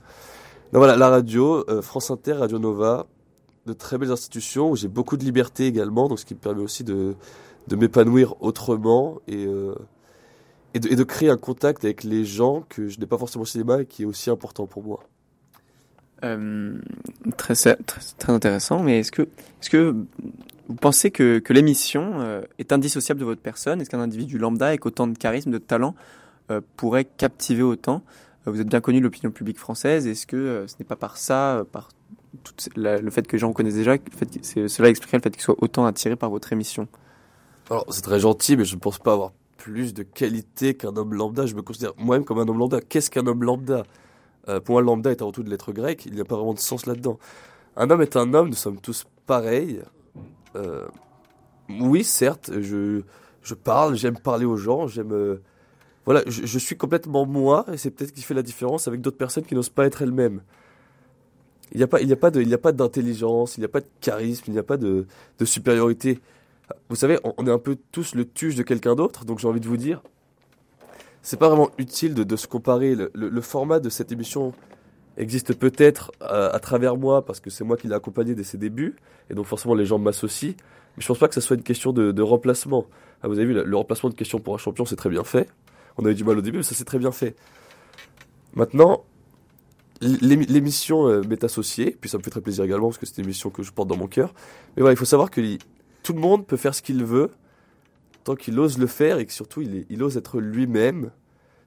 Donc 0.72 0.79
voilà, 0.82 0.96
la 0.96 1.10
radio, 1.10 1.65
euh, 1.70 1.82
France 1.82 2.12
Inter, 2.12 2.34
Radio 2.34 2.60
Nova, 2.60 3.08
de 3.65 3.74
très 3.74 3.98
belles 3.98 4.12
institutions 4.12 4.70
où 4.70 4.75
j'ai 4.75 4.88
beaucoup 4.88 5.17
de 5.17 5.24
liberté 5.24 5.65
également, 5.65 6.08
donc 6.08 6.20
ce 6.20 6.25
qui 6.25 6.36
me 6.36 6.39
permet 6.39 6.62
aussi 6.62 6.84
de, 6.84 7.15
de 7.67 7.75
m'épanouir 7.75 8.36
autrement 8.44 9.20
et, 9.27 9.48
euh, 9.48 9.74
et, 10.75 10.79
de, 10.79 10.88
et 10.91 10.96
de 10.96 11.03
créer 11.03 11.29
un 11.32 11.38
contact 11.38 11.84
avec 11.84 12.03
les 12.03 12.25
gens 12.25 12.63
que 12.70 12.89
je 12.89 13.00
n'ai 13.00 13.08
pas 13.08 13.17
forcément 13.17 13.41
au 13.41 13.48
cinéma 13.48 13.82
et 13.82 13.86
qui 13.88 14.03
est 14.03 14.05
aussi 14.05 14.29
important 14.29 14.67
pour 14.67 14.84
moi. 14.84 15.00
Euh, 16.24 16.77
très, 17.38 17.55
intéressant, 18.27 18.81
mais 18.81 19.00
est-ce 19.00 19.12
que, 19.12 19.24
est-ce 19.24 19.69
que 19.69 19.95
vous 20.67 20.75
pensez 20.75 21.12
que, 21.12 21.41
l'émission 21.50 22.19
euh, 22.19 22.41
est 22.57 22.72
indissociable 22.72 23.19
de 23.19 23.25
votre 23.25 23.41
personne? 23.41 23.81
Est-ce 23.81 23.89
qu'un 23.89 24.00
individu 24.00 24.38
lambda 24.38 24.67
avec 24.67 24.86
autant 24.86 25.07
de 25.07 25.17
charisme, 25.17 25.51
de 25.51 25.57
talent, 25.57 25.95
euh, 26.51 26.62
pourrait 26.77 27.05
captiver 27.05 27.63
autant? 27.63 28.01
Vous 28.45 28.62
êtes 28.62 28.67
bien 28.67 28.81
connu 28.81 29.00
de 29.00 29.03
l'opinion 29.03 29.31
publique 29.31 29.57
française. 29.57 30.05
Est-ce 30.05 30.27
que 30.27 30.65
ce 30.67 30.75
n'est 30.79 30.86
pas 30.86 30.95
par 30.95 31.17
ça, 31.17 31.63
par 31.72 31.89
le 32.75 33.10
fait 33.10 33.25
que 33.25 33.31
les 33.31 33.39
gens 33.39 33.48
vous 33.48 33.53
connaissent 33.53 33.74
déjà, 33.74 33.98
que 33.98 34.05
cela 34.67 34.89
expliquerait 34.89 35.17
le 35.17 35.24
fait 35.24 35.31
qu'ils 35.31 35.41
soient 35.41 35.55
autant 35.60 35.88
attirés 35.88 36.15
par 36.15 36.29
votre 36.29 36.53
émission? 36.53 36.88
Alors, 37.72 37.88
c'est 37.89 38.03
très 38.03 38.19
gentil, 38.19 38.55
mais 38.55 38.63
je 38.63 38.75
ne 38.75 38.79
pense 38.79 39.00
pas 39.00 39.13
avoir 39.13 39.31
plus 39.57 39.95
de 39.95 40.03
qualité 40.03 40.75
qu'un 40.75 40.95
homme 40.95 41.15
lambda. 41.15 41.48
Je 41.48 41.55
me 41.55 41.63
considère 41.63 41.93
moi-même 41.98 42.24
comme 42.24 42.38
un 42.38 42.48
homme 42.48 42.60
lambda. 42.60 42.81
Qu'est-ce 42.81 43.10
qu'un 43.10 43.25
homme 43.25 43.43
lambda? 43.43 43.84
Euh, 44.49 44.59
Pour 44.59 44.73
moi, 44.73 44.81
lambda 44.81 45.11
est 45.11 45.21
avant 45.21 45.31
tout 45.31 45.43
de 45.43 45.49
lettres 45.49 45.71
grecques. 45.71 46.05
Il 46.05 46.13
n'y 46.13 46.21
a 46.21 46.25
pas 46.25 46.35
vraiment 46.35 46.53
de 46.53 46.59
sens 46.59 46.85
là-dedans. 46.85 47.19
Un 47.77 47.89
homme 47.89 48.01
est 48.01 48.15
un 48.15 48.33
homme, 48.33 48.49
nous 48.49 48.55
sommes 48.55 48.79
tous 48.79 49.05
pareils. 49.25 49.81
Euh, 50.55 50.85
oui, 51.69 52.03
certes, 52.03 52.51
je, 52.61 53.01
je 53.41 53.53
parle, 53.53 53.95
j'aime 53.95 54.17
parler 54.17 54.45
aux 54.45 54.57
gens, 54.57 54.87
j'aime... 54.87 55.11
euh, 55.11 55.41
voilà, 56.05 56.21
je, 56.27 56.59
suis 56.59 56.77
complètement 56.77 57.25
moi, 57.25 57.65
et 57.73 57.77
c'est 57.77 57.89
peut-être 57.89 58.11
ce 58.11 58.13
qui 58.13 58.21
fait 58.21 58.35
la 58.35 58.43
différence 58.43 58.87
avec 58.87 59.01
d'autres 59.01 59.17
personnes 59.17 59.43
qui 59.43 59.55
n'osent 59.55 59.69
pas 59.69 59.87
être 59.87 60.03
elles-mêmes. 60.03 60.41
Il 61.71 61.77
n'y 61.77 61.83
a 61.83 61.87
pas, 61.87 61.99
il 61.99 62.13
a 62.13 62.15
pas 62.15 62.29
il 62.35 62.47
n'y 62.47 62.53
a 62.53 62.59
pas 62.59 62.71
d'intelligence, 62.71 63.57
il 63.57 63.61
n'y 63.61 63.65
a 63.65 63.69
pas 63.69 63.81
de 63.81 63.87
charisme, 64.01 64.43
il 64.47 64.53
n'y 64.53 64.59
a 64.59 64.63
pas 64.63 64.77
de, 64.77 65.07
de 65.39 65.45
supériorité. 65.45 66.19
Vous 66.89 66.95
savez, 66.95 67.17
on, 67.23 67.33
on 67.37 67.47
est 67.47 67.51
un 67.51 67.57
peu 67.57 67.75
tous 67.91 68.13
le 68.13 68.25
tuche 68.25 68.55
de 68.55 68.61
quelqu'un 68.61 68.93
d'autre, 68.93 69.25
donc 69.25 69.39
j'ai 69.39 69.47
envie 69.47 69.59
de 69.59 69.67
vous 69.67 69.77
dire, 69.77 70.03
c'est 71.25 71.38
pas 71.38 71.50
vraiment 71.50 71.72
utile 71.79 72.13
de, 72.13 72.36
se 72.36 72.46
comparer. 72.46 72.96
Le, 72.96 73.41
format 73.41 73.79
de 73.79 73.89
cette 73.89 74.12
émission 74.12 74.53
existe 75.17 75.55
peut-être 75.55 76.12
à, 76.22 76.50
à 76.50 76.60
travers 76.60 76.98
moi, 76.98 77.25
parce 77.25 77.39
que 77.39 77.50
c'est 77.50 77.63
moi 77.63 77.77
qui 77.77 77.88
l'ai 77.88 77.96
accompagné 77.96 78.36
dès 78.36 78.44
ses 78.44 78.60
débuts, 78.60 78.96
et 79.32 79.34
donc 79.34 79.48
forcément 79.48 79.74
les 79.74 79.88
gens 79.88 79.98
m'associent. 79.98 80.53
Mais 80.96 81.01
je 81.01 81.08
pense 81.08 81.17
pas 81.17 81.27
que 81.27 81.34
ça 81.34 81.41
soit 81.41 81.55
une 81.55 81.63
question 81.63 81.94
de, 81.94 82.22
remplacement. 82.22 82.86
Ah, 83.24 83.27
vous 83.27 83.39
avez 83.39 83.48
vu, 83.48 83.53
le, 83.55 83.75
remplacement 83.75 84.12
de 84.12 84.13
question 84.13 84.39
pour 84.39 84.53
un 84.53 84.60
champion, 84.60 84.86
c'est 84.86 84.96
très 84.96 85.10
bien 85.10 85.24
fait. 85.24 85.50
On 85.98 86.05
a 86.05 86.12
eu 86.12 86.13
du 86.13 86.24
mal 86.24 86.38
au 86.38 86.41
début, 86.41 86.58
mais 86.58 86.63
ça 86.63 86.75
c'est 86.75 86.86
très 86.86 87.00
bien 87.00 87.12
fait. 87.12 87.36
Maintenant, 88.53 89.03
l'émi- 90.01 90.46
l'émission 90.46 91.08
euh, 91.08 91.24
m'est 91.27 91.44
associée, 91.44 91.98
puis 92.00 92.08
ça 92.08 92.20
me 92.20 92.24
fait 92.24 92.29
très 92.29 92.41
plaisir 92.41 92.63
également, 92.65 92.89
parce 92.89 93.00
que 93.00 93.08
c'est 93.08 93.17
une 93.17 93.24
émission 93.24 93.50
que 93.50 93.63
je 93.63 93.72
porte 93.72 93.89
dans 93.89 93.98
mon 93.98 94.08
cœur. 94.08 94.32
Mais 94.77 94.82
voilà, 94.82 94.94
il 94.94 94.98
faut 94.98 95.05
savoir 95.05 95.32
que 95.32 95.41
tout 96.03 96.13
le 96.13 96.20
monde 96.20 96.46
peut 96.46 96.58
faire 96.58 96.75
ce 96.75 96.84
qu'il 96.84 97.03
veut, 97.03 97.32
tant 98.25 98.36
qu'il 98.36 98.60
ose 98.60 98.77
le 98.77 98.88
faire 98.88 99.20
et 99.20 99.25
que 99.25 99.32
surtout 99.32 99.62
il, 99.62 99.86
il 99.89 100.03
ose 100.03 100.17
être 100.17 100.41
lui-même, 100.41 101.12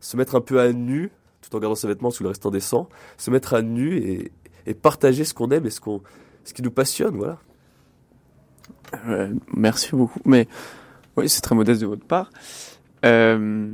se 0.00 0.16
mettre 0.18 0.34
un 0.34 0.40
peu 0.42 0.60
à 0.60 0.72
nu, 0.72 1.10
tout 1.40 1.56
en 1.56 1.60
gardant 1.60 1.74
ses 1.74 1.88
vêtements 1.88 2.10
sous 2.10 2.22
le 2.24 2.28
restant 2.28 2.50
décent, 2.50 2.88
se 3.16 3.30
mettre 3.30 3.54
à 3.54 3.62
nu 3.62 3.96
et, 3.96 4.32
et 4.66 4.74
partager 4.74 5.24
ce 5.24 5.32
qu'on 5.32 5.50
aime 5.50 5.64
et 5.64 5.70
ce, 5.70 5.80
qu'on, 5.80 6.02
ce 6.44 6.52
qui 6.52 6.62
nous 6.62 6.70
passionne, 6.70 7.16
voilà. 7.16 7.38
Euh, 9.06 9.32
merci 9.54 9.94
beaucoup. 9.94 10.20
Mais 10.24 10.48
oui, 11.16 11.28
c'est 11.28 11.40
très 11.40 11.54
modeste 11.54 11.80
de 11.80 11.86
votre 11.86 12.04
part. 12.06 12.30
Euh, 13.04 13.70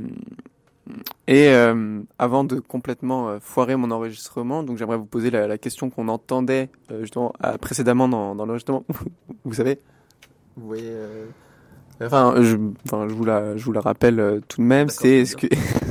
et 1.27 1.47
euh, 1.49 2.01
avant 2.19 2.43
de 2.43 2.59
complètement 2.59 3.29
euh, 3.29 3.39
foirer 3.39 3.75
mon 3.75 3.89
enregistrement, 3.89 4.61
donc 4.61 4.77
j'aimerais 4.77 4.97
vous 4.97 5.05
poser 5.05 5.31
la, 5.31 5.47
la 5.47 5.57
question 5.57 5.89
qu'on 5.89 6.07
entendait 6.07 6.69
euh, 6.91 7.01
justement 7.01 7.33
à- 7.39 7.57
précédemment 7.57 8.07
dans, 8.07 8.35
dans 8.35 8.45
l'enregistrement. 8.45 8.83
vous 9.43 9.53
savez, 9.53 9.79
vous 10.55 10.67
voyez. 10.67 10.93
Enfin, 12.01 12.35
je, 12.41 12.57
enfin, 12.85 13.07
je 13.07 13.13
vous 13.13 13.25
la, 13.25 13.55
je 13.55 13.63
vous 13.63 13.71
la 13.71 13.81
rappelle 13.81 14.19
euh, 14.19 14.39
tout 14.47 14.61
de 14.61 14.65
même. 14.65 14.89
C'est 14.89 15.25
ce 15.25 15.37
que 15.37 15.47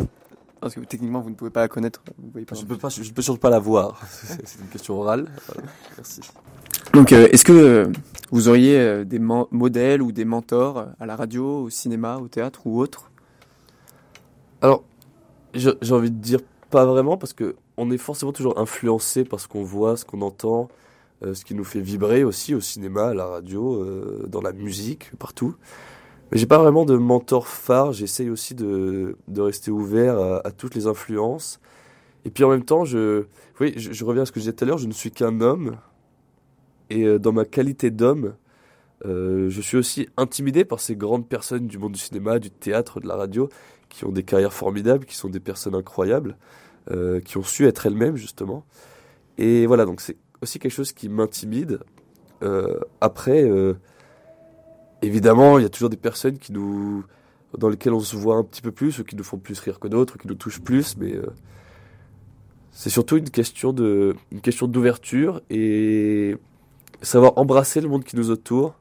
parce 0.61 0.75
que 0.75 0.80
techniquement 0.80 1.20
vous 1.20 1.30
ne 1.30 1.34
pouvez 1.34 1.50
pas 1.50 1.61
la 1.61 1.68
connaître. 1.68 2.02
Vous 2.18 2.30
voyez 2.30 2.46
pas. 2.46 2.54
Je 2.54 2.64
peux 2.64 2.78
pas, 2.78 2.88
je 2.88 3.11
peux 3.12 3.23
surtout 3.23 3.40
pas 3.40 3.50
la 3.50 3.58
voir. 3.58 4.00
C'est 4.11 4.61
une 4.61 4.68
question 4.68 4.99
orale. 4.99 5.26
Voilà. 5.46 5.68
Merci. 5.96 6.20
Donc, 6.94 7.12
euh, 7.12 7.28
est-ce 7.32 7.44
que 7.44 7.52
euh, 7.52 7.92
vous 8.30 8.49
auriez 8.49 8.78
euh, 8.78 9.04
des 9.04 9.18
modèles 9.18 10.00
ou 10.00 10.12
des 10.12 10.25
mentors 10.25 10.87
à 11.00 11.06
la 11.06 11.16
radio, 11.16 11.64
au 11.64 11.68
cinéma, 11.70 12.18
au 12.18 12.28
théâtre 12.28 12.66
ou 12.66 12.80
autre? 12.80 13.11
Alors, 14.62 14.84
j'ai 15.54 15.75
envie 15.90 16.11
de 16.11 16.16
dire 16.16 16.38
pas 16.70 16.87
vraiment 16.87 17.16
parce 17.16 17.32
que 17.32 17.56
on 17.76 17.90
est 17.90 17.99
forcément 17.99 18.32
toujours 18.32 18.58
influencé 18.58 19.25
par 19.25 19.40
ce 19.40 19.49
qu'on 19.49 19.64
voit, 19.64 19.96
ce 19.96 20.04
qu'on 20.04 20.23
entend, 20.23 20.68
ce 21.23 21.44
qui 21.44 21.54
nous 21.54 21.64
fait 21.64 21.80
vibrer 21.80 22.25
aussi 22.25 22.54
au 22.54 22.61
cinéma, 22.61 23.08
à 23.08 23.14
la 23.14 23.26
radio, 23.26 23.84
dans 24.26 24.40
la 24.40 24.52
musique, 24.52 25.11
partout. 25.18 25.56
Mais 26.33 26.38
j'ai 26.38 26.47
pas 26.47 26.59
vraiment 26.59 26.85
de 26.85 26.97
mentor 26.97 27.47
phare. 27.47 27.93
J'essaye 27.93 28.31
aussi 28.31 28.54
de, 28.54 29.16
de 29.28 29.40
rester 29.40 29.71
ouvert 29.71 30.19
à, 30.45 30.50
toutes 30.50 30.75
les 30.75 30.87
influences. 30.87 31.61
Et 32.25 32.31
puis 32.31 32.45
en 32.45 32.50
même 32.50 32.64
temps, 32.64 32.85
je, 32.85 33.25
oui, 33.61 33.75
je, 33.76 34.04
reviens 34.04 34.23
à 34.23 34.26
ce 34.26 34.33
que 34.33 34.40
je 34.40 34.45
disais 34.45 34.52
tout 34.52 34.64
à 34.64 34.66
l'heure. 34.66 34.78
Je 34.78 34.87
ne 34.87 34.93
suis 34.93 35.11
qu'un 35.11 35.40
homme. 35.40 35.76
Et 36.90 37.04
euh, 37.04 37.19
dans 37.19 37.33
ma 37.33 37.45
qualité 37.45 37.90
d'homme, 37.90 38.35
euh, 39.04 39.49
je 39.50 39.61
suis 39.61 39.76
aussi 39.76 40.09
intimidé 40.16 40.64
par 40.64 40.81
ces 40.81 40.97
grandes 40.97 41.28
personnes 41.28 41.66
du 41.66 41.78
monde 41.78 41.93
du 41.93 41.99
cinéma, 41.99 42.38
du 42.38 42.50
théâtre, 42.50 43.00
de 43.00 43.07
la 43.07 43.16
radio, 43.16 43.49
qui 43.88 44.04
ont 44.04 44.12
des 44.12 44.23
carrières 44.23 44.52
formidables, 44.52 45.04
qui 45.04 45.16
sont 45.16 45.28
des 45.28 45.40
personnes 45.40 45.75
incroyables, 45.75 46.37
euh, 46.90 47.21
qui 47.21 47.37
ont 47.37 47.43
su 47.43 47.66
être 47.66 47.87
elles-mêmes 47.87 48.16
justement. 48.16 48.64
Et 49.38 49.66
voilà, 49.66 49.85
donc 49.85 50.00
c'est 50.00 50.16
aussi 50.43 50.59
quelque 50.59 50.73
chose 50.73 50.93
qui 50.93 51.09
m'intimide. 51.09 51.81
Après, 53.00 53.50
évidemment, 55.06 55.58
il 55.58 55.62
y 55.62 55.66
a 55.66 55.68
toujours 55.68 55.90
des 55.90 55.96
personnes 55.96 56.38
dans 57.58 57.68
lesquelles 57.68 57.92
on 57.92 58.00
se 58.00 58.16
voit 58.16 58.37
un 58.37 58.44
petit 58.44 58.62
peu 58.62 58.73
plus, 58.73 58.99
ou 58.99 59.04
qui 59.04 59.16
nous 59.16 59.25
font 59.25 59.38
plus 59.38 59.58
rire 59.61 59.78
que 59.78 59.88
d'autres, 59.88 60.18
qui 60.18 60.28
nous 60.28 60.34
touchent 60.34 60.61
plus, 60.61 60.96
mais 60.96 61.14
euh, 61.14 61.26
c'est 62.73 62.90
surtout 62.90 63.16
une 63.16 63.30
question 63.30 63.73
d'ouverture 63.73 65.42
et 65.50 66.37
savoir 67.02 67.38
embrasser 67.38 67.80
le 67.80 67.88
monde 67.88 68.04
qui 68.04 68.16
nous 68.16 68.30
entoure 68.30 68.75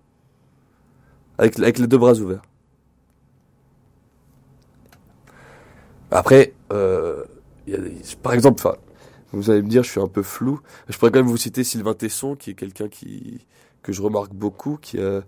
avec, 1.38 1.58
les 1.58 1.88
deux 1.88 1.98
bras 1.98 2.14
ouverts. 2.14 2.42
Après, 6.12 6.54
euh, 6.72 7.24
par 8.22 8.34
exemple, 8.34 8.64
vous 9.32 9.50
allez 9.50 9.62
me 9.62 9.68
dire, 9.68 9.84
je 9.84 9.90
suis 9.90 10.00
un 10.00 10.08
peu 10.08 10.22
flou. 10.22 10.60
Je 10.88 10.98
pourrais 10.98 11.12
quand 11.12 11.20
même 11.20 11.28
vous 11.28 11.38
citer 11.38 11.64
Sylvain 11.64 11.96
Tesson, 11.96 12.36
qui 12.36 12.52
est 12.52 12.54
quelqu'un 12.54 12.88
que 12.88 13.92
je 13.92 14.02
remarque 14.02 14.34
beaucoup, 14.34 14.78
qui 14.80 15.00
a 15.00 15.24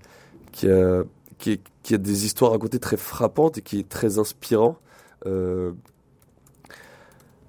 qui 0.56 0.70
a 0.70 1.04
qui, 1.38 1.94
a 1.94 1.98
des 1.98 2.26
histoires 2.26 2.52
à 2.52 2.54
raconter 2.54 2.80
très 2.80 2.98
frappantes 2.98 3.58
et 3.58 3.62
qui 3.62 3.80
est 3.80 3.90
très 3.90 4.18
inspirant 4.20 4.78
euh, 5.26 5.74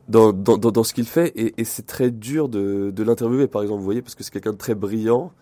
dans, 0.09 0.33
dans, 0.33 0.59
dans, 0.59 0.85
ce 0.85 0.93
qu'il 0.93 1.07
fait. 1.07 1.33
Et, 1.37 1.65
c'est 1.65 1.87
très 1.87 2.11
dur 2.11 2.49
de, 2.49 2.91
de 2.91 3.03
l'interviewer, 3.03 3.47
par 3.47 3.63
exemple, 3.63 3.79
vous 3.79 3.85
voyez, 3.85 4.03
parce 4.03 4.15
que 4.15 4.23
c'est 4.25 4.33
quelqu'un 4.33 4.53
de 4.53 4.59
très 4.59 4.75
brillant 4.75 5.33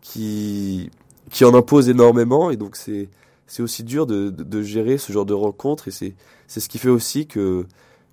qui 0.00 0.90
qui 1.30 1.44
en 1.44 1.54
impose 1.54 1.88
énormément 1.88 2.50
et 2.50 2.56
donc 2.56 2.76
c'est 2.76 3.08
c'est 3.48 3.60
aussi 3.60 3.82
dur 3.82 4.06
de, 4.06 4.30
de, 4.30 4.62
gérer 4.62 4.96
ce 4.96 5.12
genre 5.12 5.26
de 5.26 5.34
rencontres 5.34 5.88
et 5.88 5.90
c'est 5.90 6.14
c'est 6.46 6.60
ce 6.60 6.68
qui 6.68 6.78
fait 6.78 6.88
aussi 6.88 7.26
que 7.26 7.66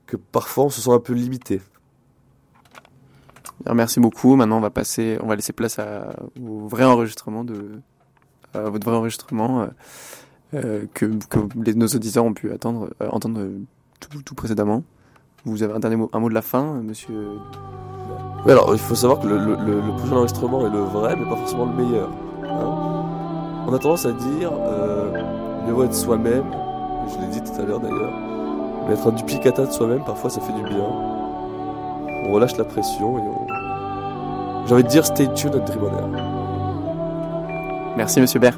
que 0.08 0.18
parfois 0.18 0.66
on 0.66 0.70
se 0.70 0.82
sent 0.82 0.92
un 0.92 1.00
peu 1.00 1.14
limité. 1.14 1.62
Merci 3.72 4.00
beaucoup. 4.00 4.36
Maintenant, 4.36 4.58
on 4.58 4.62
va 4.62 4.72
passer, 4.72 5.18
on 5.22 5.28
va 5.28 5.36
laisser 5.36 5.54
place 5.54 5.80
au 6.42 6.68
vrai 6.68 6.84
enregistrement 6.84 7.44
de, 7.44 7.80
votre 8.62 8.86
vrai 8.88 8.96
enregistrement 8.98 9.62
euh, 9.62 9.68
euh, 10.56 10.86
que, 10.94 11.06
les- 11.64 11.74
nos 11.76 11.88
auditeurs 11.88 12.26
ont 12.26 12.34
pu 12.34 12.52
attendre, 12.52 12.90
euh, 13.02 13.08
entendre 13.10 13.40
euh, 13.40 13.60
tout, 14.26 14.36
précédemment. 14.36 14.84
Vous 15.46 15.64
avez 15.64 15.74
un 15.74 15.80
dernier 15.80 15.96
mot, 15.98 16.10
un 16.14 16.20
mot 16.20 16.30
de 16.30 16.34
la 16.34 16.42
fin, 16.42 16.64
euh, 16.64 16.82
monsieur? 16.82 17.28
Oui, 18.46 18.52
alors 18.52 18.70
il 18.74 18.80
faut 18.80 18.96
savoir 18.96 19.20
que 19.20 19.28
le, 19.28 19.38
le, 19.38 19.98
prochain 19.98 20.16
enregistrement 20.18 20.66
est 20.68 20.70
le 20.70 20.80
vrai, 20.80 21.16
mais 21.18 21.26
pas 21.30 21.36
forcément 21.38 21.66
le 21.66 21.74
meilleur. 21.84 22.10
hein. 22.44 23.66
on 23.68 23.74
a 23.74 23.80
tendance 23.80 24.06
à 24.06 24.12
dire 24.12 24.52
euh, 24.54 25.12
mieux 25.66 25.74
vaut 25.74 25.84
être 25.86 25.94
soi-même. 25.96 26.44
Je 27.08 27.20
l'ai 27.22 27.28
dit 27.28 27.42
tout 27.42 27.60
à 27.62 27.66
l'heure 27.66 27.80
d'ailleurs. 27.80 28.12
Mais 28.88 28.94
être 28.94 29.08
un 29.08 29.12
duplicata 29.14 29.66
de 29.66 29.72
soi-même, 29.72 30.04
parfois 30.04 30.30
ça 30.30 30.42
fait 30.42 30.54
du 30.54 30.64
bien. 30.64 30.84
On 32.26 32.32
relâche 32.34 32.58
la 32.58 32.66
pression 32.66 33.18
et 33.18 33.22
on. 33.22 33.48
J'ai 34.66 34.74
envie 34.74 34.84
de 34.84 34.90
dire 34.90 35.06
stay 35.06 35.28
tuned 35.34 35.56
on 35.56 35.86
air. 35.88 36.33
Merci, 37.96 38.20
monsieur 38.20 38.40
Bert. 38.40 38.58